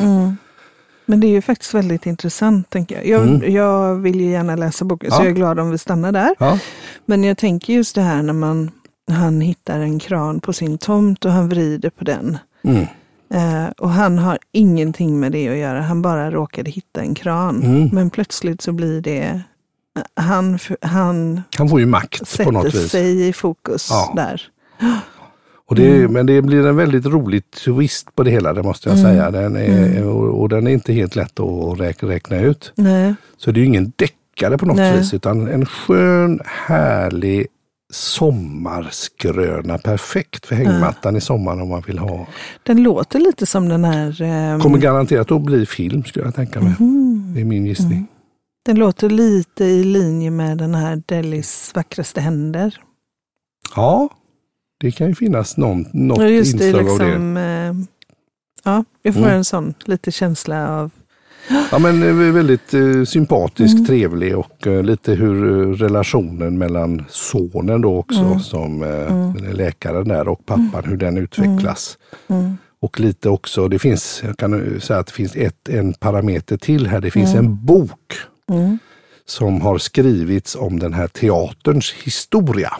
Men 1.05 1.19
det 1.19 1.27
är 1.27 1.31
ju 1.31 1.41
faktiskt 1.41 1.73
väldigt 1.73 2.05
intressant. 2.05 2.69
tänker 2.69 3.01
Jag 3.03 3.27
Jag, 3.27 3.49
jag 3.49 3.95
vill 3.95 4.21
ju 4.21 4.29
gärna 4.31 4.55
läsa 4.55 4.85
boken, 4.85 5.11
så 5.11 5.15
Mm. 5.15 5.25
Ja. 5.25 5.29
jag 5.29 5.31
är 5.31 5.35
glad 5.35 5.59
om 5.59 5.71
vi 5.71 5.77
stannar 5.77 6.11
där. 6.11 6.35
Ja. 6.39 6.59
Men 7.05 7.23
jag 7.23 7.37
tänker 7.37 7.73
just 7.73 7.95
det 7.95 8.01
här 8.01 8.21
när 8.23 8.33
man, 8.33 8.71
han 9.11 9.41
hittar 9.41 9.79
en 9.79 9.99
kran 9.99 10.39
på 10.39 10.53
sin 10.53 10.77
tomt 10.77 11.25
och 11.25 11.31
han 11.31 11.49
vrider 11.49 11.89
på 11.89 12.03
den. 12.03 12.37
Mm. 12.63 12.85
Eh, 13.33 13.69
och 13.77 13.89
han 13.89 14.17
har 14.17 14.37
ingenting 14.51 15.19
med 15.19 15.31
det 15.31 15.49
att 15.49 15.57
göra, 15.57 15.81
han 15.81 16.01
bara 16.01 16.31
råkade 16.31 16.71
hitta 16.71 17.01
en 17.01 17.15
kran. 17.15 17.63
Mm. 17.63 17.89
Men 17.93 18.09
plötsligt 18.09 18.61
så 18.61 18.71
blir 18.71 19.01
det, 19.01 19.41
han, 20.15 20.59
han 20.81 21.41
Han 21.57 21.69
får 21.69 21.79
ju 21.79 21.85
makt 21.85 22.43
på 22.43 22.51
något 22.51 22.65
sätter 22.65 22.79
vis. 22.79 22.91
sig 22.91 23.27
i 23.27 23.33
fokus 23.33 23.87
Ja. 23.91 24.13
där. 24.15 24.41
Och 25.67 25.75
det, 25.75 26.07
Men 26.11 26.25
det 26.25 26.41
blir 26.41 26.65
en 26.65 26.75
väldigt 26.75 27.05
rolig 27.05 27.51
twist 27.51 28.15
på 28.15 28.23
det 28.23 28.31
hela, 28.31 28.53
det 28.53 28.63
måste 28.63 28.89
jag 28.89 28.99
säga. 28.99 29.31
Den 29.31 29.55
är, 29.55 30.05
och, 30.07 30.41
och 30.41 30.49
den 30.49 30.67
är 30.67 30.71
inte 30.71 30.93
helt 30.93 31.15
lätt 31.15 31.39
att 31.39 31.79
räkna, 31.79 32.09
räkna 32.09 32.39
ut. 32.39 32.71
Nej. 32.75 33.13
Så 33.37 33.51
det 33.51 33.57
är 33.59 33.61
ju 33.61 33.67
ingen 33.67 33.91
deckare 33.95 34.57
på 34.57 34.65
något 34.65 34.75
Nej. 34.77 34.97
vis, 34.97 35.13
utan 35.13 35.47
en 35.47 35.65
skön, 35.65 36.39
härlig 36.45 37.47
sommarskröna. 37.93 39.77
Perfekt 39.77 40.45
för 40.45 40.55
hängmattan 40.55 41.15
i 41.15 41.21
sommar 41.21 41.61
om 41.61 41.69
man 41.69 41.81
vill 41.87 41.99
ha. 41.99 42.25
Den 42.63 42.83
låter 42.83 43.19
lite 43.19 43.45
som 43.45 43.69
den 43.69 43.83
här, 43.85 44.21
ehm, 44.21 44.59
Kommer 44.59 44.77
garanterat 44.77 45.31
att 45.31 45.41
bli 45.41 45.65
film 45.65 46.03
skulle 46.03 46.25
jag 46.25 46.35
tänka 46.35 46.61
mig. 46.61 46.75
Mhm. 46.79 47.31
Det 47.35 47.41
är 47.41 47.45
min 47.45 47.65
gissning. 47.65 48.07
den 48.65 48.75
låter 48.79 49.09
lite 49.09 49.65
i 49.65 49.83
linje 49.83 50.31
med 50.31 50.57
den 50.57 50.75
här 50.75 51.01
Delis 51.05 51.71
vackraste 51.75 52.21
händer. 52.21 52.77
Ja, 53.75 54.09
det 54.79 54.91
kan 54.91 55.07
ju 55.07 55.15
finnas 55.15 55.57
någon, 55.57 55.85
något 55.93 56.17
Ja, 56.17 56.27
just 56.27 56.57
det, 56.57 56.65
inslag 56.67 56.89
av 56.89 56.97
det. 56.99 57.05
liksom, 57.05 57.37
eh, 57.37 57.73
ja, 58.63 58.83
jag 59.01 59.13
får 59.13 59.21
Mm. 59.21 59.33
en 59.33 59.45
sån 59.45 59.73
lite 59.85 60.11
känsla 60.11 60.69
av 60.79 60.91
Ja 61.71 61.79
men 61.79 62.03
eh, 62.03 62.33
väldigt 62.33 62.73
eh, 62.73 63.03
sympatisk, 63.03 63.87
trevlig 63.87 64.37
och 64.37 64.67
eh, 64.67 64.83
lite 64.83 65.13
hur 65.13 65.67
eh, 65.69 65.71
relationen 65.73 66.57
mellan 66.57 67.05
sonen 67.09 67.81
då 67.81 67.97
också 67.97 68.39
som 68.39 68.83
eh, 68.83 69.53
läkaren 69.53 70.07
där 70.07 70.27
och 70.27 70.45
pappan, 70.45 70.83
hur 70.85 70.97
den 70.97 71.17
utvecklas. 71.17 71.97
Och 72.81 72.99
lite 72.99 73.29
också, 73.29 73.67
det 73.67 73.79
finns, 73.79 74.21
jag 74.25 74.37
kan 74.37 74.53
eh, 74.53 74.79
säga 74.79 74.99
att 74.99 75.07
det 75.07 75.13
finns 75.13 75.35
ett, 75.35 75.69
en 75.69 75.93
parameter 75.93 76.57
till 76.57 76.87
här. 76.87 77.01
Det 77.01 77.11
finns 77.11 77.35
en 77.35 77.65
bok 77.65 78.13
som 79.25 79.61
har 79.61 79.77
skrivits 79.77 80.55
om 80.55 80.79
den 80.79 80.93
här 80.93 81.07
teaterns 81.07 81.93
historia. 82.03 82.73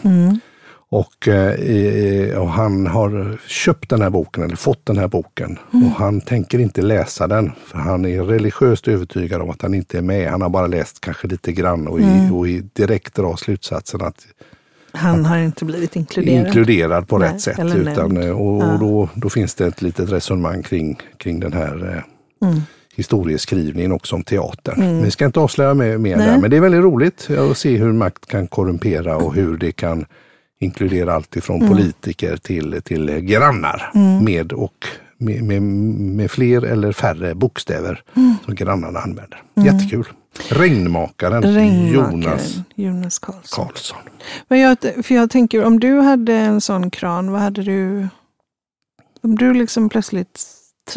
Och, 0.92 1.28
eh, 1.28 2.38
och 2.38 2.50
han 2.50 2.86
har 2.86 3.38
köpt 3.46 3.88
den 3.90 4.02
här 4.02 4.10
boken, 4.10 4.44
eller 4.44 4.56
fått 4.56 4.86
den 4.86 4.98
här 4.98 5.08
boken. 5.08 5.58
Och 5.70 5.90
han 5.90 6.20
tänker 6.20 6.58
inte 6.58 6.82
läsa 6.82 7.26
den, 7.26 7.52
för 7.66 7.78
han 7.78 8.04
är 8.04 8.22
religiöst 8.22 8.88
övertygad 8.88 9.42
om 9.42 9.50
att 9.50 9.62
han 9.62 9.74
inte 9.74 9.98
är 9.98 10.02
med. 10.02 10.30
Han 10.30 10.42
har 10.42 10.48
bara 10.48 10.66
läst 10.66 11.00
kanske 11.00 11.26
lite 11.28 11.52
grann 11.52 11.88
och, 11.88 12.00
i, 12.00 12.30
och 12.32 12.48
i 12.48 12.60
direkt 12.72 13.14
drar 13.14 13.36
slutsatsen 13.36 14.02
att 14.02 14.26
Han 14.92 15.24
har 15.24 15.38
inte 15.38 15.64
blivit 15.64 15.96
inkluderad. 15.96 16.46
inkluderad 16.46 17.08
på 17.08 17.18
Nej, 17.18 17.28
rätt 17.32 17.40
sätt. 17.40 17.58
Utan, 17.74 18.16
eh, 18.16 18.30
och, 18.40 18.62
Ja. 18.62 18.72
och 18.72 18.78
då, 18.78 19.08
då 19.14 19.30
finns 19.30 19.54
det 19.54 19.66
ett 19.66 19.82
litet 19.82 20.12
resonemang 20.12 20.62
kring, 20.62 20.98
kring 21.18 21.40
den 21.40 21.52
här 21.52 21.92
eh, 21.96 22.02
Mm. 22.48 22.60
historieskrivningen 22.94 23.92
också 23.92 24.16
om 24.16 24.22
teatern. 24.22 25.02
Vi 25.02 25.10
ska 25.10 25.26
inte 25.26 25.40
avslöja 25.40 25.74
mer, 25.74 25.98
mer 25.98 26.16
där, 26.16 26.38
men 26.38 26.50
det 26.50 26.56
är 26.56 26.60
väldigt 26.60 26.80
roligt 26.82 27.28
att 27.30 27.56
se 27.58 27.76
hur 27.76 27.92
makt 27.92 28.26
kan 28.26 28.46
korrumpera 28.46 29.16
och 29.16 29.34
hur 29.34 29.56
det 29.56 29.72
kan 29.72 30.04
inkludera 30.60 31.14
allt 31.14 31.36
ifrån 31.36 31.56
Mm. 31.56 31.68
politiker 31.68 32.36
till, 32.36 32.80
till 32.84 33.10
grannar 33.20 33.90
med, 34.22 34.52
och, 34.52 34.86
med, 35.18 35.42
med, 35.44 35.62
med 35.62 36.30
fler 36.30 36.62
eller 36.64 36.92
färre 36.92 37.34
bokstäver 37.34 38.02
Mm. 38.16 38.34
som 38.44 38.54
grannarna 38.54 38.98
använder. 39.00 39.42
Jättekul. 39.54 40.04
Regnmakaren, 40.48 41.42
Regnmakaren 41.42 41.92
Jonas 42.22 42.54
Jonas 42.74 43.18
Karlsson. 43.18 43.66
Karlsson. 43.66 43.98
Men 44.48 44.58
jag, 44.58 44.76
för 45.02 45.14
jag 45.14 45.30
tänker, 45.30 45.64
om 45.64 45.80
du 45.80 46.00
hade 46.00 46.34
en 46.34 46.60
sån 46.60 46.90
kran, 46.90 47.30
vad 47.32 47.40
hade 47.40 47.62
du... 47.62 48.08
Om 49.22 49.36
du 49.36 49.54
liksom 49.54 49.88
plötsligt 49.88 50.40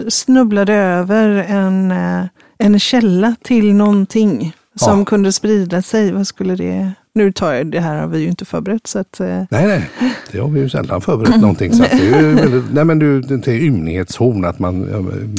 snubblade 0.08 0.74
över 0.74 1.30
en, 1.30 1.92
eh, 1.92 2.26
en 2.58 2.80
källa 2.80 3.36
till 3.42 3.74
någonting 3.76 4.56
som 4.76 5.00
Ja. 5.00 5.06
kunde 5.06 5.32
sprida 5.34 5.82
sig, 5.82 6.12
vad 6.12 6.28
skulle 6.28 6.56
det... 6.56 6.92
Nu 7.16 7.32
tar 7.32 7.54
jag 7.54 7.68
det 7.68 7.80
här 7.80 7.98
har 8.02 8.08
vi 8.08 8.20
ju 8.20 8.28
inte 8.28 8.46
förberett 8.46 8.88
så 8.88 9.00
att... 9.00 9.20
eh, 9.20 9.28
Nej, 9.28 9.68
nej, 9.68 9.90
det 10.32 10.40
har 10.40 10.50
vi 10.50 10.60
ju 10.60 10.70
sällan 10.70 11.02
förberett 11.02 11.42
någonting. 11.42 11.74
Så 11.74 11.84
det 11.84 11.92
är 11.92 12.22
ju 12.22 12.34
väldigt, 12.36 12.64
nej 12.74 12.86
men 12.86 13.00
du, 13.00 13.22
det 13.22 13.48
är 13.48 13.56
ymnighetshorn, 13.64 14.46
att 14.46 14.60
man 14.60 14.88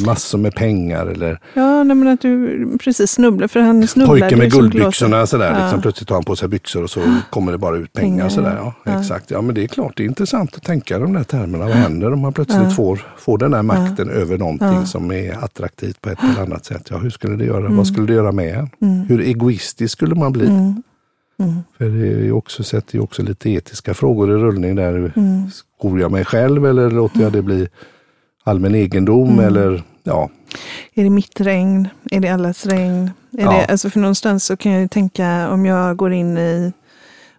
massor 0.07 0.39
med 0.39 0.55
pengar 0.55 1.07
eller 1.07 1.39
Ja, 1.55 1.83
nej, 1.83 1.97
men 1.97 2.09
att 2.09 2.21
du 2.21 2.69
precis 2.85 3.11
snubblade, 3.11 3.49
för 3.49 3.61
han 3.61 3.87
snubblade 3.89 4.21
pojken 4.21 4.39
med 4.39 4.51
guldbyxorna 4.53 5.27
sådär. 5.27 5.53
Ja. 5.53 5.63
Liksom, 5.63 5.81
plötsligt 5.83 6.09
tar 6.09 6.15
han 6.15 6.25
på 6.25 6.37
sig 6.37 6.49
byxor 6.49 6.83
och 6.83 6.91
så 6.91 7.01
kommer 7.31 7.53
det 7.53 7.59
bara 7.59 7.77
ut 7.77 7.93
pengar. 7.93 8.09
Pengar, 8.17 8.29
sådär, 8.29 8.55
ja, 8.57 8.75
ja. 8.85 9.01
Exakt. 9.01 9.31
Ja, 9.31 9.41
men 9.41 9.55
det 9.55 9.63
är 9.65 9.69
klart, 9.69 9.97
det 9.97 10.03
är 10.03 10.07
intressant 10.07 10.57
att 10.57 10.63
tänka 10.63 10.99
de 10.99 11.13
där 11.13 11.25
termerna. 11.25 11.65
Vad 11.65 11.75
händer 11.75 12.13
om 12.13 12.21
man 12.21 12.33
plötsligt 12.33 12.63
Ja. 12.63 12.71
får, 12.71 13.07
får 13.19 13.39
den 13.39 13.55
här 13.55 13.63
makten 13.63 14.11
över 14.11 14.39
någonting 14.39 14.87
som 14.87 15.11
är 15.13 15.45
attraktivt 15.45 16.01
på 16.01 16.11
ett 16.11 16.19
eller 16.23 16.43
annat 16.43 16.65
sätt? 16.65 16.87
Ja, 16.91 16.97
hur 16.99 17.11
skulle 17.11 17.37
det 17.37 17.45
göra? 17.45 17.69
Vad 17.69 17.87
skulle 17.87 18.07
det 18.07 18.13
göra 18.15 18.33
med 18.33 18.69
en? 18.81 19.01
Hur 19.09 19.21
egoistisk 19.21 19.93
skulle 19.93 20.15
man 20.15 20.33
bli? 20.33 20.47
Mm. 20.47 20.83
Mm. 21.39 21.63
För 21.79 21.85
det 21.85 22.09
är 22.27 22.33
också, 22.33 22.65
sätter 22.65 22.95
ju 22.95 23.01
också 23.01 23.23
lite 23.23 23.51
etiska 23.51 23.95
frågor 23.95 24.31
i 24.31 24.35
rullning 24.35 24.75
där. 24.75 25.13
Mm. 25.17 25.51
Skor 25.51 26.01
jag 26.01 26.13
mig 26.13 26.25
själv 26.25 26.67
eller 26.67 26.91
låter 26.91 27.21
jag 27.21 27.33
det 27.33 27.43
bli 27.43 27.69
allmän 28.45 28.75
egendom? 28.75 29.29
Mm. 29.33 29.45
Eller 29.45 29.83
ja, 30.03 30.31
Är 30.95 31.05
det 31.05 31.11
mitt 31.11 31.41
regn? 31.41 31.89
Är 32.11 32.21
det 32.21 32.29
allas 32.29 32.67
regn? 32.67 33.11
Är 33.39 33.43
Ja. 33.43 33.53
det, 33.53 33.67
alltså 33.67 33.91
för 33.91 34.01
någonstans 34.01 34.45
så 34.45 34.57
kan 34.57 34.73
jag 34.73 34.81
ju 34.81 34.89
tänka 34.89 35.51
om 35.51 35.67
jag 35.67 35.97
går 35.97 36.13
in 36.13 36.39
i 36.39 36.73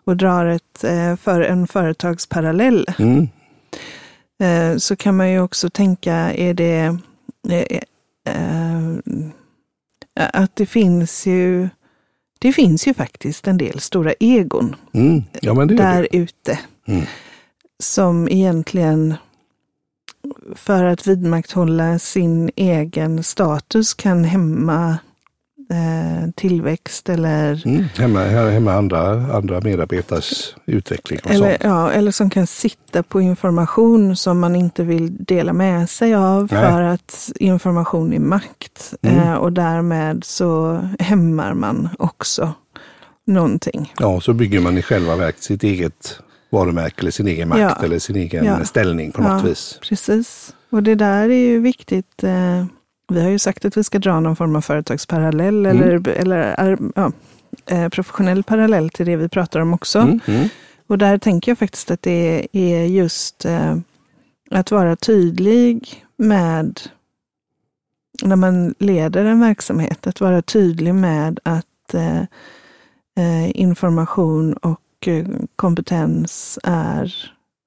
och 0.04 0.18
drar 0.18 0.46
ett, 0.46 0.84
eh, 0.84 1.16
för 1.16 1.42
en 1.42 1.68
företagsparallell 1.68 2.86
mm, 3.00 3.28
eh, 4.40 4.78
så 4.78 4.96
kan 4.96 5.18
man 5.18 5.32
ju 5.32 5.40
också 5.42 5.70
tänka, 5.70 6.14
är 6.34 6.54
det 6.54 6.98
eh, 7.50 8.94
att 10.34 10.56
det 10.56 10.66
finns 10.66 11.25
ju 11.25 11.70
det 12.46 12.53
finns 12.53 12.88
ju 12.88 12.94
faktiskt 12.94 13.48
en 13.48 13.58
del 13.58 13.79
stora 13.79 14.14
egon 14.20 14.75
mm, 14.94 15.24
ja 15.42 15.66
där 15.66 16.08
ute 16.12 16.60
Mm. 16.88 17.05
som 17.79 18.29
egentligen 18.29 19.16
för 20.55 20.84
att 20.84 21.08
vidmakthålla 21.08 22.00
sin 22.00 22.51
egen 22.55 23.24
status 23.24 23.94
kan 23.94 24.24
hämma 24.24 24.98
eh, 25.70 26.30
tillväxt 26.36 27.10
eller, 27.10 27.62
Mm, 27.68 27.84
hemma, 27.98 28.20
hemma 28.50 28.74
andra, 28.74 29.01
andra 29.36 29.62
medarbetares 29.62 30.56
utveckling 30.66 31.20
och 31.24 31.32
eller, 31.32 31.50
sånt. 31.50 31.62
ja, 31.64 31.92
eller 31.92 32.12
som 32.12 32.30
kan 32.30 32.48
sitta 32.48 33.04
på 33.04 33.22
information 33.22 34.16
som 34.16 34.40
man 34.40 34.56
inte 34.56 34.84
vill 34.84 35.16
dela 35.25 35.54
med 35.54 35.90
sig 35.90 36.16
av 36.16 36.48
Nej. 36.51 36.62
för 36.72 36.82
att 36.82 37.32
information 37.40 38.14
är 38.14 38.20
makt. 38.20 38.94
Mm. 39.01 39.20
Eh, 39.20 39.34
och 39.34 39.54
därmed 39.54 40.24
så 40.24 40.80
hämmar 41.00 41.54
man 41.54 41.90
också 42.00 42.54
någonting. 43.28 43.94
Ja, 44.00 44.22
så 44.22 44.34
bygger 44.34 44.60
man 44.62 44.78
i 44.78 44.82
själva 44.82 45.16
verket 45.16 45.44
sitt 45.44 45.64
eget 45.64 46.20
varumärke 46.50 47.01
eller 47.01 47.12
sin 47.12 47.28
egen 47.28 47.50
makt 47.50 47.62
Ja. 47.62 47.86
eller 47.86 48.00
sin 48.00 48.16
egen 48.16 48.46
Ja. 48.46 48.66
ställning 48.66 49.12
på 49.12 49.22
något 49.22 49.42
Ja. 49.44 49.50
vis. 49.50 49.80
Precis. 49.90 50.54
Och 50.70 50.84
det 50.84 50.96
där 50.96 51.30
är 51.30 51.48
ju 51.48 51.60
viktigt. 51.60 52.24
Eh, 52.24 52.66
vi 53.07 53.22
har 53.22 53.29
ju 53.29 53.39
sagt 53.39 53.65
att 53.65 53.77
vi 53.77 53.83
ska 53.83 54.00
dra 54.00 54.20
någon 54.20 54.35
form 54.35 54.55
av 54.55 54.61
företagsparallell 54.61 55.65
Mm. 55.65 55.83
eller, 55.83 56.07
eller 56.09 56.77
ja, 56.96 57.11
eh, 57.65 57.89
professionell 57.89 58.44
parallell 58.44 58.89
till 58.89 59.05
det 59.05 59.15
vi 59.15 59.29
pratar 59.29 59.59
om 59.59 59.74
också. 59.74 60.00
Mm, 60.00 60.20
mm, 60.27 60.50
Och 60.87 60.98
där 60.98 61.18
tänker 61.18 61.51
jag 61.51 61.57
faktiskt 61.59 61.91
att 61.91 62.01
det 62.01 62.48
är 62.51 62.85
just 62.85 63.46
eh, 63.46 63.75
att 64.51 64.72
vara 64.72 64.96
tydlig 64.96 66.03
med 66.18 66.79
när 68.24 68.35
man 68.35 68.75
leder 68.79 69.25
en 69.25 69.39
verksamhet, 69.39 70.07
att 70.07 70.22
vara 70.22 70.41
tydlig 70.41 70.96
med 70.96 71.39
att 71.44 71.94
eh, 71.94 72.24
information 73.61 74.53
och 74.53 74.81
kompetens 75.55 76.59
är 76.63 77.13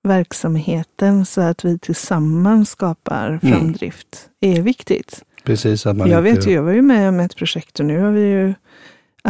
verksamheten 0.03 1.27
så 1.27 1.40
att 1.40 1.64
vi 1.64 1.79
tillsammans 1.79 2.70
skapar 2.70 3.29
Mm. 3.29 3.40
framdrift 3.40 4.29
är 4.40 4.62
viktigt. 4.62 5.24
Precis, 5.49 5.87
att 5.87 5.97
man 5.97 6.11
Jag 6.11 6.27
inte... 6.27 6.35
vet 6.39 6.47
ju, 6.47 6.53
jag 6.53 6.63
var 6.63 6.73
ju 6.73 6.83
med 6.83 7.09
om 7.09 7.21
ett 7.21 7.37
projekt 7.37 7.81
och 7.81 7.87
nu 7.87 8.01
har 8.01 8.11
vi 8.11 8.21
ju 8.21 8.55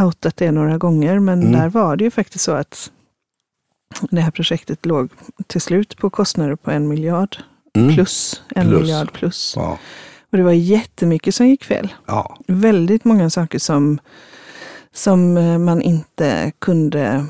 outat 0.05 0.37
det 0.37 0.51
några 0.51 0.79
gånger, 0.79 1.19
men 1.19 1.41
Mm. 1.41 1.53
där 1.53 1.69
var 1.69 1.97
det 1.97 2.05
ju 2.05 2.11
faktiskt 2.11 2.45
så 2.45 2.53
att 2.53 2.91
det 4.11 4.21
här 4.21 4.31
projektet 4.31 4.87
låg 4.87 5.11
till 5.47 5.61
slut 5.61 5.97
på 5.99 6.11
kostnader 6.11 6.57
på 6.57 6.71
en 6.71 6.89
miljard 6.89 7.37
Mm. 7.77 7.95
plus. 7.95 8.43
En 8.55 8.69
Plus. 8.69 8.81
miljard 8.81 9.13
plus. 9.13 9.53
Ja, 9.57 9.79
Och 10.33 10.39
det 10.39 10.45
var 10.45 10.53
jättemycket 10.53 11.35
som 11.35 11.47
gick 11.47 11.65
fel. 11.65 11.95
ja, 12.07 12.37
Väldigt 12.47 13.05
många 13.05 13.31
saker 13.31 13.59
som, 13.59 13.99
som 14.93 15.37
eh, 15.37 15.59
man 15.59 15.83
inte 15.83 16.53
kunde 16.59 17.27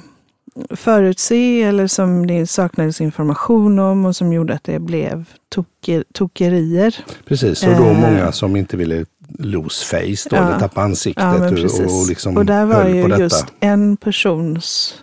förutse 0.71 1.63
eller 1.63 1.87
som 1.87 2.27
det 2.27 2.47
saknades 2.47 3.01
information 3.01 3.79
om 3.79 4.05
och 4.05 4.17
som 4.17 4.33
gjorde 4.33 4.55
att 4.55 4.65
det 4.65 4.79
blev 4.79 5.25
toker, 5.49 6.05
tokerier. 6.15 6.97
precis. 7.25 7.63
Och 7.67 7.77
då 7.77 7.85
Eh. 7.85 8.01
många 8.01 8.33
som 8.33 8.57
inte 8.57 8.77
ville 8.77 9.05
lose 9.39 9.85
face 9.87 10.29
då, 10.31 10.37
Ja. 10.37 10.49
eller 10.49 10.59
tappa 10.59 10.83
ansiktet 10.83 11.25
Ja, 11.25 11.35
och, 11.35 12.01
och 12.01 12.09
liksom 12.09 12.37
och 12.37 12.47
där 12.47 12.65
var 12.65 12.89
ju 12.89 13.17
just 13.19 13.47
en 13.61 13.97
persons, 13.97 14.95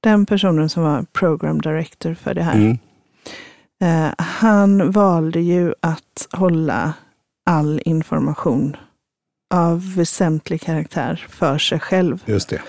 den 0.00 0.26
personen 0.26 0.68
som 0.68 0.82
var 0.82 1.02
program 1.12 1.60
director 1.60 2.14
för 2.14 2.34
det 2.34 2.42
här. 2.42 2.54
Mm. 2.54 2.78
Eh, 3.82 4.12
han 4.18 4.90
valde 4.90 5.40
ju 5.40 5.74
att 5.80 6.26
hålla 6.32 6.92
all 7.46 7.80
information 7.84 8.76
av 9.54 9.94
väsentlig 9.96 10.60
karaktär 10.60 11.26
för 11.30 11.58
sig 11.58 11.80
själv. 11.80 12.22
Just 12.26 12.48
det. 12.48 12.60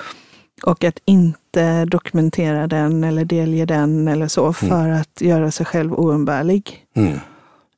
Och 0.64 0.84
att 0.84 1.00
inte 1.06 1.86
dokumentera 1.86 2.68
den 2.68 3.04
eller 3.04 3.26
delge 3.26 3.66
den 3.66 4.08
eller 4.08 4.28
så 4.28 4.54
för 4.54 4.90
att 4.90 5.22
göra 5.22 5.52
sig 5.52 5.66
själv 5.66 5.94
oumbärlig. 5.94 6.78
Mm. 6.96 7.20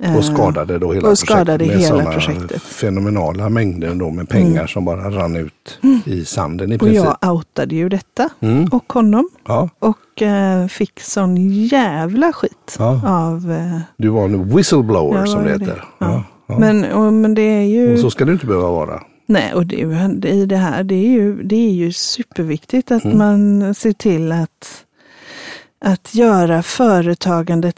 Eh, 0.04 0.18
Och 0.18 0.26
skadade 0.26 0.80
då 0.80 0.94
hela 0.94 1.10
och 1.10 1.18
skadade 1.20 1.58
projektet 1.66 1.92
med 1.96 2.00
hela 2.00 2.12
projektet. 2.12 2.62
fenomenala 2.62 3.50
mängder 3.50 3.96
då 3.96 4.10
med 4.12 4.30
pengar 4.30 4.68
som 4.68 4.86
bara 4.86 5.10
rann 5.12 5.36
ut 5.36 5.80
i 6.06 6.26
sanden 6.26 6.72
i 6.72 6.76
Och 6.76 6.80
princip. 6.80 7.06
jag 7.22 7.32
outade 7.34 7.76
ju 7.76 7.90
detta 7.90 8.30
Mm. 8.40 8.66
och 8.72 8.94
honom. 8.94 9.30
Ja, 9.48 9.70
Och 9.80 10.22
eh, 10.22 10.68
fick 10.68 11.00
sån 11.00 11.38
jävla 11.68 12.34
skit 12.34 12.76
Ja. 12.80 13.02
av... 13.06 13.52
Eh, 13.52 13.80
du 13.98 14.08
var 14.10 14.26
en 14.26 14.56
whistleblower 14.56 15.20
Jag 15.20 15.30
som 15.30 15.40
var 15.40 15.46
det 15.48 15.52
heter. 15.60 15.84
Ja. 16.00 16.24
Men, 16.60 16.92
och, 16.92 17.14
men 17.14 17.34
det 17.34 17.42
är 17.42 17.62
ju... 17.62 17.94
Och 17.94 18.00
så 18.00 18.10
ska 18.10 18.26
det 18.26 18.32
inte 18.32 18.46
behöva 18.46 18.72
vara. 18.72 19.02
Nej, 19.30 19.54
och 19.54 19.66
det, 19.66 19.76
i 20.30 20.46
det 20.46 20.58
här, 20.58 20.84
det 20.84 20.96
är 20.96 21.10
ju, 21.10 21.44
det 21.44 21.56
är 21.56 21.72
ju 21.72 21.92
superviktigt 21.92 22.92
att 22.92 23.06
Mm. 23.06 23.18
man 23.18 23.74
ser 23.76 23.94
till 23.94 24.32
att 24.32 24.84
att 25.80 26.16
göra 26.16 26.64
företagandet 26.64 27.76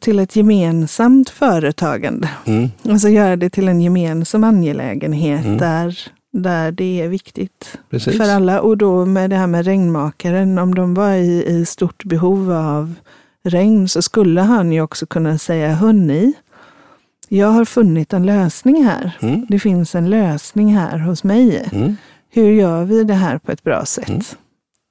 till 0.00 0.18
ett 0.18 0.36
gemensamt 0.36 1.30
företagande. 1.30 2.28
Mm. 2.46 2.68
Alltså 2.88 3.08
göra 3.08 3.36
det 3.36 3.50
till 3.50 3.68
en 3.68 3.80
gemensam 3.80 4.44
angelägenhet 4.44 5.44
Mm. 5.44 5.58
där, 5.58 5.98
där 6.32 6.72
det 6.72 7.00
är 7.00 7.08
viktigt 7.08 7.78
Precis. 7.90 8.16
för 8.16 8.30
alla. 8.30 8.60
Och 8.60 8.78
då 8.78 9.04
med 9.06 9.30
det 9.30 9.36
här 9.36 9.46
med 9.46 9.64
regnmakaren, 9.64 10.58
om 10.58 10.74
de 10.74 10.94
var 10.94 11.12
i, 11.12 11.44
i 11.46 11.66
stort 11.66 12.04
behov 12.04 12.52
av 12.52 12.94
regn 13.44 13.88
så 13.88 14.02
skulle 14.02 14.40
han 14.40 14.72
ju 14.72 14.80
också 14.82 15.06
kunna 15.06 15.38
säga, 15.38 15.72
hörni, 15.74 16.32
jag 17.32 17.48
har 17.48 17.64
funnit 17.64 18.12
en 18.12 18.26
lösning 18.26 18.84
här. 18.84 19.16
Mm. 19.20 19.46
Det 19.48 19.58
finns 19.58 19.94
en 19.94 20.10
lösning 20.10 20.76
här 20.76 20.98
hos 20.98 21.24
mig. 21.24 21.68
Mm. 21.72 21.96
Hur 22.30 22.50
gör 22.50 22.84
vi 22.84 23.04
det 23.04 23.14
här 23.14 23.38
på 23.38 23.52
ett 23.52 23.62
bra 23.64 23.84
sätt? 23.84 24.08
Mm. 24.08 24.20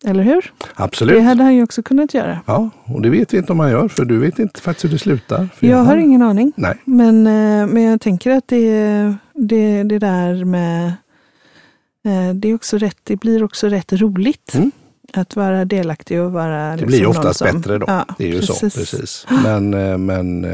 Eller 0.05 0.23
hur? 0.23 0.53
Absolut. 0.75 1.15
Det 1.15 1.21
hade 1.21 1.43
han 1.43 1.55
ju 1.55 1.63
också 1.63 1.83
kunnat 1.83 2.13
göra. 2.13 2.39
Ja, 2.45 2.69
och 2.85 3.01
det 3.01 3.09
vet 3.09 3.33
vi 3.33 3.37
inte 3.37 3.51
om 3.51 3.59
han 3.59 3.71
gör, 3.71 3.87
för 3.87 4.05
du 4.05 4.17
vet 4.17 4.39
inte 4.39 4.61
faktiskt 4.61 4.85
hur 4.85 4.89
det 4.89 4.99
slutar. 4.99 5.49
För 5.55 5.67
Jag 5.67 5.77
har 5.77 5.97
ingen 5.97 6.21
aning. 6.21 6.51
Nej, 6.55 6.77
Men, 6.85 7.27
eh, 7.27 7.67
men 7.67 7.83
jag 7.83 8.01
tänker 8.01 8.31
att 8.31 8.47
det, 8.47 9.13
det, 9.33 9.83
det 9.83 9.99
där 9.99 10.45
med 10.45 10.87
eh, 12.05 12.33
det, 12.35 12.49
är 12.49 12.55
också 12.55 12.77
rätt, 12.77 12.97
det 13.03 13.15
blir 13.15 13.43
också 13.43 13.67
rätt 13.67 13.93
roligt 13.93 14.53
Mm. 14.53 14.71
Att 15.13 15.35
vara 15.35 15.65
delaktig 15.65 16.21
och 16.21 16.31
vara... 16.31 16.69
det 16.69 16.71
liksom 16.75 16.87
blir 16.87 16.97
ju 16.97 17.03
någon 17.03 17.17
oftast 17.17 17.39
som- 17.39 17.47
bättre 17.61 17.77
då. 17.77 17.85
Ja, 17.87 18.05
det 18.17 18.23
är 18.29 18.33
ju 18.33 18.41
så. 18.41 18.53
Precis. 18.53 19.25
Men, 19.43 19.73
eh, 19.73 19.97
men 19.97 20.45
eh, 20.45 20.51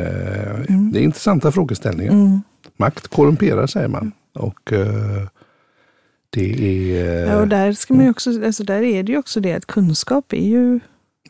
det 0.91 1.00
är 1.00 1.04
intressanta 1.04 1.52
frågeställningar. 1.52 2.12
Mm. 2.12 2.41
Makt 2.78 3.08
korrumperar 3.08 3.68
säger 3.68 3.88
man. 3.88 4.12
Och 4.34 4.74
eh, 4.74 4.88
det 6.30 6.44
är 6.98 7.26
Ja, 7.26 7.38
och 7.41 7.48
där, 7.48 7.74
ska 7.74 7.94
man 7.94 8.04
ju 8.04 8.10
också, 8.12 8.46
alltså 8.46 8.63
där 8.63 8.82
är 8.82 9.04
det 9.04 9.12
ju 9.12 9.18
också 9.18 9.39
det 9.39 9.54
att 9.54 9.65
kunskap 9.65 10.34
är 10.34 10.48
ju 10.48 10.80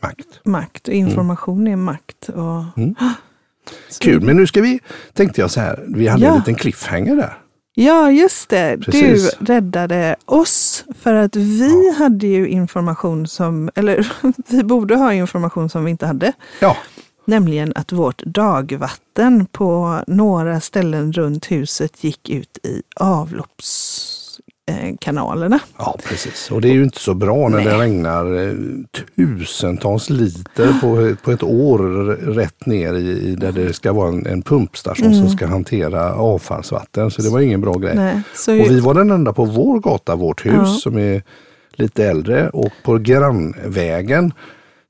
makt. 0.02 0.40
makt 0.44 0.88
och 0.88 0.94
information 0.94 1.68
är 1.68 1.76
makt. 1.76 2.30
Och, 2.30 2.64
Mm. 2.78 2.96
Kul, 4.00 4.22
men 4.22 4.38
nu 4.38 4.48
ska 4.48 4.62
vi, 4.62 4.80
tänkte 5.14 5.42
jag 5.42 5.52
så 5.52 5.60
här, 5.60 5.84
vi 5.88 6.08
hade 6.08 6.24
Ja. 6.26 6.32
en 6.32 6.38
liten 6.38 6.56
cliffhanger 6.56 7.16
där. 7.16 7.38
Ja, 7.78 8.12
just 8.12 8.50
det. 8.50 8.78
Precis. 8.82 9.36
Du 9.40 9.46
räddade 9.46 10.16
oss 10.26 10.86
för 11.00 11.14
att 11.14 11.36
vi 11.36 11.94
hade 11.98 12.28
ju 12.28 12.48
information 12.48 13.28
som, 13.28 13.70
eller 13.76 14.08
vi 14.48 14.64
borde 14.64 14.96
ha 14.96 15.14
information 15.14 15.70
som 15.70 15.86
vi 15.86 15.92
inte 15.92 16.06
hade. 16.06 16.34
Ja, 16.60 16.78
Nämligen 17.26 17.74
att 17.76 17.92
vårt 17.92 18.24
dagvatten 18.24 19.46
på 19.46 20.00
några 20.08 20.62
ställen 20.62 21.14
runt 21.14 21.52
huset 21.52 22.04
gick 22.04 22.30
ut 22.30 22.58
i 22.64 22.82
avloppskanalerna. 24.72 25.60
ja 25.78 25.98
precis. 26.04 26.52
Och 26.52 26.62
det 26.62 26.70
är 26.70 26.74
ju 26.74 26.84
inte 26.84 27.00
så 27.00 27.14
bra 27.14 27.50
när 27.50 27.58
det 27.58 27.78
Nej. 27.78 27.80
regnar 27.80 28.48
eh, 28.48 28.54
tusentals 29.16 30.10
liter 30.10 30.74
på, 30.82 31.16
på 31.24 31.32
ett 31.32 31.44
år 31.44 31.80
rätt 32.34 32.66
ner 32.66 32.94
i, 32.94 33.36
där 33.36 33.52
det 33.52 33.74
ska 33.74 33.94
vara 33.94 34.08
en, 34.08 34.26
en 34.28 34.42
pumpstation 34.42 35.16
som 35.16 35.30
ska 35.30 35.48
hantera 35.48 36.14
avfallsvatten. 36.14 37.12
Så 37.12 37.22
det 37.22 37.30
var 37.30 37.40
ingen 37.40 37.62
bra 37.62 37.74
grej. 37.74 37.92
Mm. 37.92 38.06
Nej, 38.06 38.22
så 38.36 38.52
Och 38.52 38.72
vi 38.72 38.80
var 38.80 38.94
den 38.94 39.12
enda 39.12 39.34
på 39.34 39.46
vår 39.46 39.80
gata, 39.80 40.16
vårt 40.16 40.46
hus 40.46 40.54
Ja. 40.56 40.66
som 40.66 40.98
är 40.98 41.24
lite 41.78 42.06
äldre 42.06 42.50
och 42.50 42.72
på 42.84 42.98
grannvägen 42.98 44.34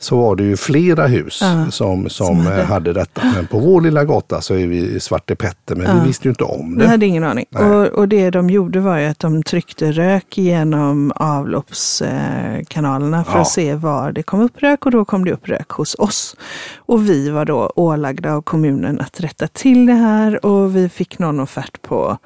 så 0.06 0.18
var 0.18 0.36
det 0.36 0.44
ju 0.44 0.58
flera 0.58 1.08
hus 1.08 1.40
Ja, 1.42 1.48
som, 1.72 1.72
som, 1.72 2.10
som 2.10 2.38
hade- 2.38 2.50
hade. 2.56 2.64
hade 2.64 2.94
detta. 2.94 3.22
Men 3.36 3.48
på 3.48 3.60
vår 3.60 3.82
lilla 3.82 4.04
gata 4.06 4.42
så 4.42 4.54
är 4.56 4.68
vi 4.68 5.00
Svarte 5.00 5.36
Petter, 5.36 5.76
men 5.76 5.86
Ja. 5.88 5.94
vi 6.02 6.08
visste 6.08 6.28
ju 6.28 6.30
inte 6.30 6.44
om 6.44 6.76
vi 6.78 6.84
det. 6.84 6.88
hade 6.90 7.06
ingen 7.06 7.24
aning. 7.24 7.46
Och, 7.52 7.86
och 7.88 8.08
det 8.08 8.30
de 8.30 8.50
gjorde 8.50 8.80
var 8.80 8.98
ju 8.98 9.06
att 9.06 9.20
de 9.20 9.44
tryckte 9.44 9.92
rök 9.92 10.38
genom 10.38 11.12
avloppskanalerna 11.16 13.24
för 13.24 13.34
Ja. 13.34 13.42
att 13.42 13.48
se 13.50 13.76
var 13.76 14.12
det 14.12 14.24
kom 14.24 14.42
upp 14.42 14.62
rök 14.62 14.86
och 14.86 14.92
då 14.92 15.06
kom 15.06 15.26
det 15.26 15.32
upp 15.32 15.48
rök 15.50 15.70
hos 15.70 15.96
oss. 16.00 16.36
Och 16.78 17.10
vi 17.10 17.30
var 17.30 17.46
då 17.46 17.72
ålagda 17.76 18.34
av 18.34 18.42
kommunen 18.42 19.00
att 19.00 19.20
rätta 19.20 19.48
till 19.48 19.86
det 19.86 19.94
här 19.94 20.46
och 20.46 20.76
vi 20.76 20.90
fick 20.90 21.20
någon 21.20 21.40
offert 21.40 21.82
på 21.82 22.18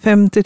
50 0.00 0.42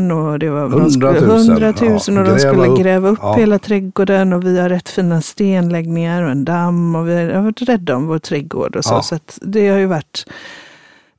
000 0.00 0.12
och 0.12 0.38
det 0.38 0.50
var 0.50 0.66
100 0.66 1.12
000, 1.12 1.22
100 1.22 1.74
000 1.80 1.90
ja. 1.90 2.20
och 2.20 2.24
de 2.26 2.38
skulle 2.38 2.66
upp, 2.66 2.78
gräva 2.78 3.08
upp 3.08 3.18
ja. 3.22 3.34
hela 3.34 3.58
trädgården 3.58 4.32
och 4.32 4.44
vi 4.44 4.60
har 4.60 4.68
rätt 4.68 4.88
fina 4.88 5.20
stenläggningar 5.20 6.22
och 6.22 6.30
en 6.30 6.44
damm 6.44 6.94
och 6.94 7.08
vi 7.08 7.14
har 7.32 7.42
varit 7.42 7.62
rädda 7.62 7.96
om 7.96 8.06
vår 8.06 8.18
trädgård 8.18 8.76
och 8.76 8.84
så. 8.84 8.94
Ja. 8.94 9.02
Så 9.02 9.18
det 9.42 9.68
har 9.68 9.78
ju 9.78 9.86
varit 9.86 10.26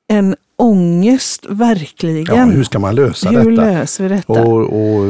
en 0.07 0.35
ångest, 0.55 1.45
verkligen. 1.49 2.35
Ja, 2.37 2.43
hur 2.45 2.63
ska 2.63 2.79
man 2.79 2.95
lösa 2.95 3.29
Hur 3.29 3.51
detta? 3.51 3.65
löser 3.65 4.03
vi 4.03 4.09
detta? 4.09 4.33
Och, 4.33 4.59
och 4.59 5.05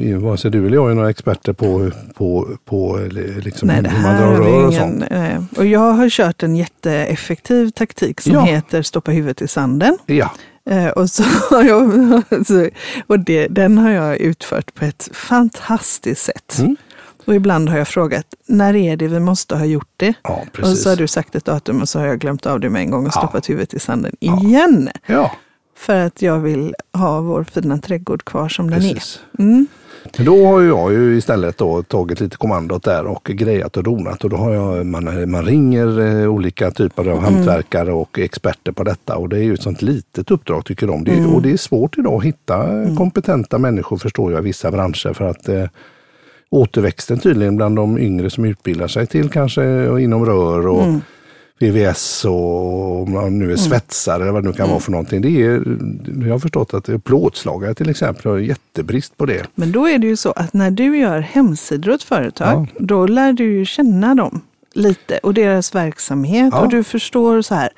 eh, 0.00 0.18
vare 0.18 0.38
sig 0.38 0.50
du 0.50 0.66
eller 0.66 0.76
jag 0.76 0.90
är 0.90 0.94
några 0.94 1.10
experter 1.10 1.52
på, 1.52 1.90
på, 2.14 2.48
på 2.64 2.98
eh, 2.98 3.38
liksom 3.38 3.66
Nej, 3.68 3.76
hur 3.76 4.02
man 4.02 4.20
drar 4.20 4.36
rör 4.36 4.66
och 4.66 4.74
sånt. 4.74 5.04
nej. 5.10 5.36
Och 5.56 5.66
jag 5.66 5.92
har 5.92 6.08
kört 6.08 6.42
en 6.42 6.56
jätteeffektiv 6.56 7.70
taktik 7.70 8.20
som 8.20 8.32
Ja. 8.32 8.40
heter 8.40 8.82
stoppa 8.82 9.10
huvudet 9.10 9.42
i 9.42 9.48
sanden. 9.48 9.98
Ja, 10.06 10.24
Eh, 10.24 10.55
och 10.96 11.10
så 11.10 11.22
jag, 11.50 11.92
och 13.06 13.18
det, 13.20 13.46
den 13.48 13.78
har 13.78 13.90
jag 13.90 14.16
utfört 14.16 14.74
på 14.74 14.84
ett 14.84 15.08
fantastiskt 15.12 16.24
sätt. 16.24 16.58
Mm. 16.58 16.76
Och 17.26 17.34
ibland 17.34 17.68
har 17.68 17.78
jag 17.78 17.88
frågat, 17.88 18.26
när 18.46 18.76
är 18.76 18.96
det 18.96 19.08
vi 19.08 19.20
måste 19.20 19.56
ha 19.56 19.64
gjort 19.64 19.90
det? 19.96 20.14
ja 20.22 20.44
Och 20.62 20.68
så 20.68 20.88
har 20.88 20.96
du 20.96 21.08
sagt 21.08 21.34
ett 21.34 21.44
datum 21.44 21.80
och 21.82 21.88
så 21.88 21.98
har 21.98 22.06
jag 22.06 22.18
glömt 22.18 22.46
av 22.46 22.60
det 22.60 22.70
med 22.70 22.82
en 22.82 22.90
gång 22.90 23.06
och 23.06 23.12
Ja. 23.14 23.20
stoppat 23.20 23.48
huvudet 23.50 23.74
i 23.74 23.78
sanden 23.78 24.12
igen. 24.20 24.88
Ja, 25.06 25.32
För 25.76 25.96
att 25.96 26.22
jag 26.22 26.38
vill 26.38 26.74
ha 26.92 27.20
vår 27.20 27.44
fina 27.44 27.78
trädgård 27.78 28.24
kvar 28.24 28.48
som 28.48 28.70
den 28.70 28.80
precis. 28.80 29.20
är. 29.38 29.42
Mm. 29.42 29.66
Då 30.18 30.46
har 30.46 30.62
jag 30.62 30.92
ju 30.92 31.16
istället 31.16 31.58
då 31.58 31.82
tagit 31.82 32.20
lite 32.20 32.36
kommandot 32.36 32.82
där 32.82 33.06
och 33.06 33.24
grejat 33.24 33.76
och 33.76 33.82
donat 33.82 34.24
och 34.24 34.30
då 34.30 34.36
har 34.36 34.52
jag, 34.54 34.86
man, 34.86 35.30
man 35.30 35.44
ringer 35.44 36.00
eh, 36.22 36.28
olika 36.30 36.70
typer 36.70 37.02
Mm. 37.02 37.14
av 37.16 37.22
hantverkare 37.24 37.92
och 37.92 38.18
experter 38.18 38.72
på 38.72 38.84
detta 38.84 39.16
och 39.16 39.28
det 39.28 39.36
är 39.38 39.42
ju 39.42 39.54
ett 39.54 39.62
sånt 39.62 39.82
litet 39.82 40.30
uppdrag 40.30 40.64
tycker 40.64 40.86
de. 40.86 41.04
Det, 41.04 41.12
Mm. 41.12 41.34
Och 41.34 41.42
det 41.42 41.52
är 41.52 41.56
svårt 41.56 41.98
idag 41.98 42.14
att 42.14 42.22
hitta 42.24 42.66
kompetenta 42.96 43.58
människor 43.58 43.96
förstår 43.96 44.32
jag 44.32 44.40
i 44.40 44.44
vissa 44.44 44.70
branscher 44.70 45.12
för 45.12 45.24
att 45.30 45.48
eh, 45.48 45.64
återväxten 46.50 47.18
tydligen 47.18 47.56
bland 47.56 47.76
de 47.76 47.98
yngre 47.98 48.30
som 48.30 48.44
utbildar 48.44 48.88
sig 48.88 49.06
till 49.06 49.28
kanske 49.30 49.62
inom 50.00 50.26
rör 50.26 50.66
och 50.66 50.82
Mm. 50.84 51.00
VVS 51.58 52.24
och 52.24 53.02
om 53.02 53.12
man 53.12 53.38
nu 53.38 53.52
är 53.52 53.56
svetsare 53.56 54.22
eller 54.22 54.32
vad 54.32 54.42
det 54.42 54.48
nu 54.48 54.52
kan 54.56 54.68
vara 54.68 54.80
för 54.80 54.90
någonting. 54.90 55.20
Det 55.22 55.42
är, 55.42 55.62
jag 56.26 56.32
har 56.34 56.38
förstått 56.38 56.74
att 56.74 57.04
plåtslagare 57.04 57.74
till 57.74 57.88
exempel 57.90 58.30
har 58.32 58.38
jättebrist 58.38 59.16
på 59.16 59.26
det. 59.26 59.46
Men 59.54 59.72
då 59.72 59.88
är 59.88 59.98
det 59.98 60.06
ju 60.06 60.16
så 60.16 60.30
att 60.32 60.52
när 60.54 60.70
du 60.70 60.98
gör 60.98 61.20
hemsidor 61.20 61.92
åt 61.92 62.02
företag, 62.02 62.68
Ja. 62.74 62.80
då 62.84 63.06
lär 63.06 63.32
du 63.32 63.52
ju 63.52 63.64
känna 63.64 64.14
dem 64.14 64.40
lite 64.74 65.18
och 65.18 65.34
deras 65.34 65.74
verksamhet 65.74 66.48
Ja. 66.52 66.60
och 66.60 66.68
du 66.68 66.84
förstår 66.84 67.42
så 67.42 67.54
här, 67.54 67.68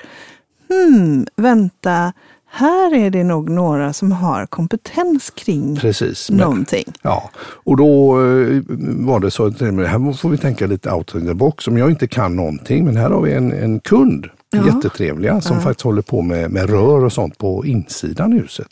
hmm, 0.68 1.26
vänta, 1.36 2.12
här 2.50 2.94
är 2.94 3.10
det 3.10 3.24
nog 3.24 3.50
några 3.50 3.92
som 3.92 4.12
har 4.12 4.46
kompetens 4.46 5.30
kring 5.30 5.76
Precis. 5.76 6.30
Men, 6.30 6.40
någonting. 6.40 6.84
ja, 7.02 7.30
och 7.38 7.76
då 7.76 8.20
eh, 8.20 8.62
var 8.98 9.20
det 9.20 9.30
så 9.30 9.46
att 9.46 9.60
här 9.60 10.12
får 10.12 10.28
vi 10.28 10.38
tänka 10.38 10.66
lite 10.66 10.90
out 10.92 11.14
of 11.14 11.22
the 11.22 11.34
box. 11.34 11.68
Om 11.68 11.78
jag 11.78 11.90
inte 11.90 12.06
kan 12.08 12.36
någonting, 12.36 12.84
men 12.84 12.96
här 12.96 13.10
har 13.10 13.20
vi 13.22 13.32
en, 13.32 13.52
en 13.52 13.80
kund, 13.80 14.26
Ja. 14.50 14.66
jättetrevliga, 14.66 15.40
som 15.40 15.60
faktiskt 15.60 15.84
håller 15.84 16.02
på 16.02 16.22
med, 16.22 16.50
med 16.50 16.70
rör 16.70 17.04
och 17.04 17.12
sånt 17.12 17.38
på 17.38 17.66
insidan 17.66 18.32
i 18.32 18.38
huset. 18.38 18.68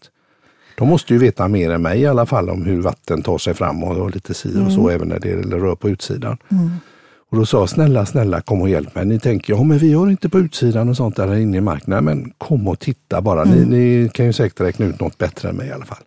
De 0.78 0.88
måste 0.88 1.12
ju 1.12 1.18
veta 1.18 1.48
mer 1.48 1.70
än 1.70 1.82
mig 1.82 2.00
i 2.00 2.06
alla 2.06 2.26
fall 2.26 2.50
om 2.50 2.64
hur 2.64 2.80
vatten 2.80 3.22
tar 3.22 3.38
sig 3.38 3.54
fram 3.54 3.84
och, 3.84 3.96
och 3.96 4.10
lite 4.10 4.34
si 4.34 4.62
och 4.66 4.72
så 4.72 4.88
även 4.88 5.08
när 5.08 5.18
det 5.18 5.28
gäller 5.28 5.58
rör 5.58 5.74
på 5.74 5.88
utsidan. 5.88 6.36
Och 7.30 7.36
då 7.36 7.46
sa 7.46 7.58
jag, 7.58 7.68
snälla, 7.68 8.06
snälla 8.06 8.40
kom 8.40 8.60
och 8.60 8.68
hjälp 8.68 8.94
mig. 8.94 9.04
Ni 9.04 9.20
tänker, 9.20 9.52
ja 9.52 9.62
men 9.62 9.78
vi 9.78 9.90
gör 9.90 10.10
inte 10.10 10.28
på 10.28 10.38
utsidan 10.38 10.88
och 10.88 10.96
sånt 10.96 11.16
där 11.16 11.34
inne 11.34 11.56
i 11.56 11.60
marknaden. 11.60 12.04
Men 12.04 12.32
kom 12.38 12.68
och 12.68 12.78
titta 12.78 13.20
bara. 13.20 13.44
Ni, 13.44 13.64
ni 13.64 14.10
kan 14.14 14.26
ju 14.26 14.32
säkert 14.32 14.60
räkna 14.60 14.86
ut 14.86 15.00
något 15.00 15.18
bättre 15.18 15.48
än 15.48 15.56
mig 15.56 15.68
i 15.68 15.72
alla 15.72 15.84
fall. 15.84 16.02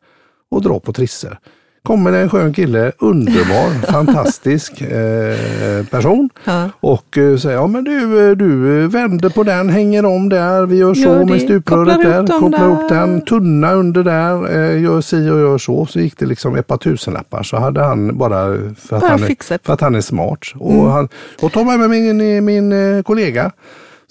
Och 0.51 0.61
dra 0.61 0.79
på 0.79 0.93
trisser. 0.93 1.39
Kommer 1.83 2.13
en 2.13 2.29
skön 2.29 2.53
kille, 2.53 2.91
underbar, 2.99 3.87
fantastisk 3.91 4.81
eh, 4.81 5.85
person. 5.85 6.29
Ja. 6.45 6.69
Och 6.79 7.17
eh, 7.17 7.37
säger, 7.37 7.55
ja 7.55 7.67
men 7.67 7.83
du, 7.83 8.29
eh, 8.29 8.35
du 8.37 8.87
vänder 8.87 9.29
på 9.29 9.43
den, 9.43 9.69
hänger 9.69 10.05
om 10.05 10.29
där, 10.29 10.65
vi 10.65 10.77
gör 10.77 10.93
så 10.93 11.01
Gör 11.01 11.25
med 11.25 11.41
stupröret 11.41 12.01
där, 12.01 12.39
kopplar 12.39 12.71
upp 12.71 12.89
den, 12.89 13.21
tunna 13.21 13.73
under 13.73 14.03
där, 14.03 14.55
eh, 14.75 14.81
gör 14.81 15.01
si 15.01 15.15
och 15.29 15.39
gör 15.39 15.57
så. 15.57 15.85
Så 15.85 15.99
gick 15.99 16.19
det 16.19 16.25
liksom 16.25 16.55
ett 16.55 16.67
par 16.67 16.77
tusenlappar. 16.77 17.43
Så 17.43 17.57
hade 17.57 17.81
han 17.81 18.17
bara, 18.17 18.45
för 18.77 18.95
att, 18.95 19.01
Bara 19.01 19.11
han, 19.11 19.23
är, 19.23 19.65
för 19.65 19.73
att 19.73 19.81
han 19.81 19.95
är 19.95 20.01
smart. 20.01 20.39
Och, 20.55 20.71
Mm. 20.73 20.85
han, 20.91 21.09
och 21.41 21.51
ta 21.51 21.63
med 21.63 21.79
mig 21.79 22.13
min, 22.13 22.45
min 22.45 23.03
kollega. 23.03 23.51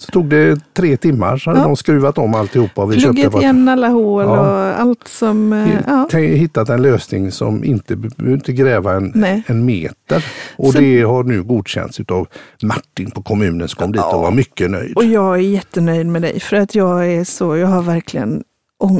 Så 0.01 0.11
tog 0.11 0.25
det 0.29 0.73
tre 0.73 0.97
timmar 0.97 1.37
så 1.37 1.49
hade 1.49 1.61
Ja. 1.61 1.65
de 1.67 1.75
skruvat 1.75 2.17
om 2.17 2.33
alltihopa. 2.35 2.85
Vi 2.85 2.95
köpte 2.99 3.13
Pluggat 3.13 3.31
bara- 3.31 3.41
igen 3.41 3.67
alla 3.69 3.87
hål 3.87 4.23
Ja. 4.23 4.29
och 4.39 4.79
allt 4.81 5.07
som... 5.07 5.53
eh, 5.53 5.67
Ja. 5.87 6.07
Hittat 6.19 6.69
en 6.69 6.81
lösning 6.81 7.31
som 7.31 7.63
inte 7.63 7.95
behöver 7.95 8.33
inte 8.35 8.53
gräva 8.53 8.93
en, 8.93 9.11
Nej. 9.15 9.43
en 9.47 9.65
meter. 9.65 10.25
Och 10.55 10.73
Så- 10.73 10.79
det 10.79 11.01
har 11.01 11.23
nu 11.23 11.43
godkänts 11.43 11.99
av 12.07 12.27
Martin 12.63 13.11
på 13.11 13.21
kommunen 13.21 13.67
som 13.67 13.77
kom 13.83 13.91
dit 13.91 14.01
och 14.01 14.21
var 14.21 14.31
mycket 14.31 14.71
nöjd. 14.71 14.95
Och 14.95 15.03
jag 15.05 15.35
är 15.35 15.39
jättenöjd 15.41 16.07
med 16.07 16.21
dig 16.21 16.39
för 16.39 16.55
att 16.57 16.75
jag 16.75 17.07
är 17.11 17.23
så, 17.23 17.57
jag 17.57 17.67
har 17.67 17.81
verkligen 17.81 18.43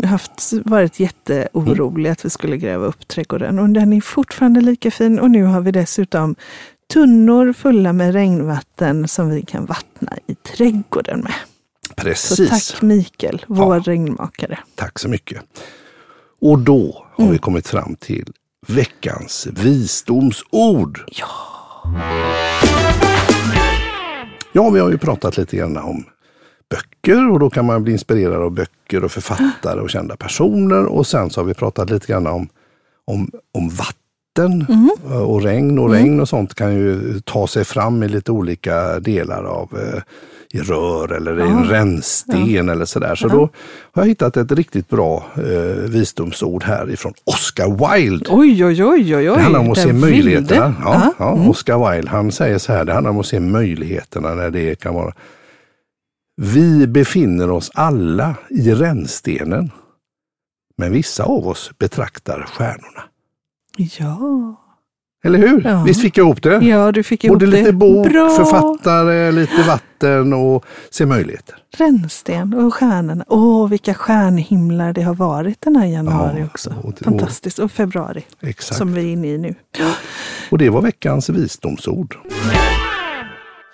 haft, 0.03 0.53
varit 0.65 0.99
jätteorolig 0.99 2.09
att 2.09 2.25
vi 2.25 2.29
skulle 2.29 2.57
gräva 2.57 2.85
upp 2.85 3.07
trädgården 3.07 3.59
och 3.59 3.69
den 3.69 3.93
är 3.93 4.01
fortfarande 4.01 4.61
lika 4.61 4.91
fin 4.91 5.19
och 5.19 5.31
nu 5.31 5.43
har 5.43 5.61
vi 5.61 5.71
dessutom 5.71 6.35
tunnor 6.93 7.53
fulla 7.53 7.93
med 7.93 8.13
regnvatten 8.13 9.07
som 9.07 9.29
vi 9.29 9.41
kan 9.41 9.65
vattna 9.65 10.17
i 10.27 10.35
trädgården 10.35 11.19
med. 11.19 11.33
Precis. 11.95 12.37
Så 12.37 12.45
tack 12.73 12.81
Mikael, 12.81 13.45
vår 13.47 13.75
Ja. 13.75 13.83
regnmakare. 13.85 14.59
Tack 14.75 14.99
så 14.99 15.09
mycket. 15.09 15.41
Och 16.41 16.59
då 16.59 17.05
har 17.15 17.23
Mm. 17.23 17.31
vi 17.33 17.37
kommit 17.39 17.67
fram 17.67 17.95
till 17.95 18.33
veckans 18.67 19.47
visdomsord. 19.51 21.03
Ja. 21.11 21.27
Ja, 24.51 24.69
vi 24.69 24.79
har 24.79 24.89
ju 24.91 24.97
pratat 24.97 25.37
lite 25.37 25.57
grann 25.57 25.77
om 25.77 26.03
böcker 26.69 27.29
och 27.31 27.39
då 27.39 27.49
kan 27.49 27.65
man 27.65 27.83
bli 27.83 27.93
inspirerad 27.93 28.41
av 28.41 28.51
böcker 28.51 29.03
och 29.03 29.11
författare 29.11 29.79
och 29.81 29.89
kända 29.89 30.15
personer. 30.17 30.85
Och 30.85 31.07
sen 31.07 31.29
så 31.29 31.41
har 31.41 31.45
vi 31.45 31.53
pratat 31.53 31.89
lite 31.89 32.07
grann 32.07 32.27
om, 32.27 32.47
om, 33.05 33.31
om 33.53 33.69
vatten 33.69 33.95
och 35.27 35.41
regn. 35.43 35.79
Och 35.79 35.89
regn 35.91 36.19
och 36.19 36.29
sånt 36.29 36.55
kan 36.55 36.73
ju 36.75 37.19
ta 37.25 37.47
sig 37.47 37.65
fram 37.65 38.03
i 38.03 38.07
lite 38.07 38.31
olika 38.31 38.99
delar 38.99 39.43
av 39.43 39.69
eh, 39.79 40.01
i 40.53 40.59
rör 40.61 41.11
eller 41.13 41.39
i 41.39 41.49
en 41.49 41.63
rännsten 41.65 42.69
eller 42.69 42.85
sådär. 42.85 43.15
Så 43.15 43.27
då 43.27 43.49
har 43.91 44.01
jag 44.03 44.07
hittat 44.07 44.37
ett 44.37 44.51
riktigt 44.51 44.89
bra 44.89 45.25
eh, 45.35 45.89
visdomsord 45.89 46.63
här 46.63 46.89
ifrån 46.89 47.13
Oscar 47.23 47.95
Wilde. 47.97 48.25
Oj, 48.29 48.65
oj, 48.65 48.85
oj, 48.85 49.15
oj. 49.15 49.23
Det 49.25 49.41
handlar 49.41 49.59
om 49.59 49.71
att 49.71 49.77
se 49.77 49.93
möjligheterna. 49.93 50.75
Ja, 50.83 51.13
Ja. 51.19 51.35
ja, 51.35 51.49
Oscar 51.49 51.91
Wilde 51.91 52.09
han 52.11 52.31
säger 52.31 52.57
så 52.57 52.73
här, 52.73 52.85
det 52.85 52.93
handlar 52.93 53.11
om 53.11 53.19
att 53.19 53.25
se 53.25 53.39
möjligheterna 53.39 54.35
när 54.35 54.49
det 54.49 54.75
kan 54.79 54.93
vara. 54.95 55.13
Vi 56.41 56.87
befinner 56.87 57.49
oss 57.49 57.71
alla 57.73 58.35
i 58.49 58.71
rännstenen. 58.71 59.71
Men 60.77 60.91
vissa 60.91 61.23
av 61.23 61.47
oss 61.47 61.71
betraktar 61.79 62.45
stjärnorna. 62.53 63.03
Ja. 63.79 64.55
Eller 65.23 65.39
hur? 65.39 65.61
Ja. 65.65 65.83
Visst 65.87 66.01
fick 66.01 66.17
jag 66.17 66.25
ihop 66.25 66.43
det? 66.43 66.55
ja, 66.65 66.91
du 66.91 67.03
fick 67.03 67.23
ihop 67.23 67.39
Både 67.39 67.45
det. 67.51 67.57
lite 67.57 67.73
bok, 67.73 68.07
Bra. 68.09 68.29
författare, 68.29 69.31
lite 69.31 69.63
vatten 69.67 70.33
och 70.33 70.65
se 70.89 71.05
möjligheter. 71.05 71.55
Rännsten 71.77 72.53
och 72.53 72.73
stjärnorna. 72.73 73.25
Åh, 73.27 73.69
vilka 73.69 73.93
stjärnhimlar 73.93 74.93
det 74.93 75.01
har 75.01 75.13
varit 75.13 75.61
den 75.61 75.75
här 75.75 75.85
januari 75.85 76.39
Ja, 76.39 76.45
också. 76.45 76.73
och 76.83 76.93
det- 76.97 77.03
Fantastiskt. 77.05 77.59
Och 77.59 77.71
februari, 77.71 78.23
Exakt. 78.41 78.77
som 78.77 78.93
vi 78.93 79.01
är 79.01 79.05
inne 79.13 79.27
i 79.27 79.37
nu. 79.37 79.55
Och 80.51 80.57
det 80.57 80.69
var 80.69 80.81
veckans 80.81 81.29
visdomsord. 81.29 82.15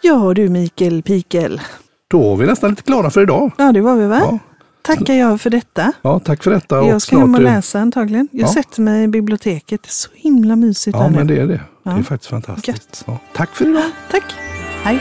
Ja 0.01 0.33
du 0.33 0.49
Mikael 0.49 1.03
Pikel. 1.03 1.61
Då 2.07 2.33
är 2.33 2.37
vi 2.37 2.45
nästan 2.45 2.69
lite 2.69 2.81
klara 2.83 3.09
för 3.09 3.21
idag. 3.21 3.51
Ja, 3.57 3.71
det 3.71 3.81
var 3.81 3.95
vi 3.95 4.05
va? 4.07 4.39
Ja. 4.87 4.95
Tackar 4.95 5.13
jag 5.13 5.41
för 5.41 5.49
detta. 5.49 5.91
Ja, 6.01 6.19
tack 6.19 6.43
för 6.43 6.51
detta. 6.51 6.75
jag 6.75 7.01
ska 7.01 7.19
hem 7.19 7.35
och 7.35 7.41
läsa 7.41 7.79
antagligen. 7.79 8.27
Jag 8.31 8.47
Ja. 8.49 8.53
sätter 8.53 8.81
mig 8.81 9.03
i 9.03 9.07
biblioteket. 9.07 9.83
Det 9.83 9.87
är 9.89 9.91
så 9.91 10.09
himla 10.15 10.55
mysigt 10.55 10.97
Ja, 10.99 11.09
men 11.09 11.27
det 11.27 11.33
är 11.37 11.47
det. 11.47 11.61
Det 11.83 11.89
är 11.89 11.97
Ja. 11.97 12.03
faktiskt 12.03 12.29
fantastiskt. 12.29 13.03
Ja, 13.07 13.17
tack 13.33 13.55
för 13.55 13.65
idag. 13.69 13.83
Tack. 14.11 14.23
Hej. 14.83 14.99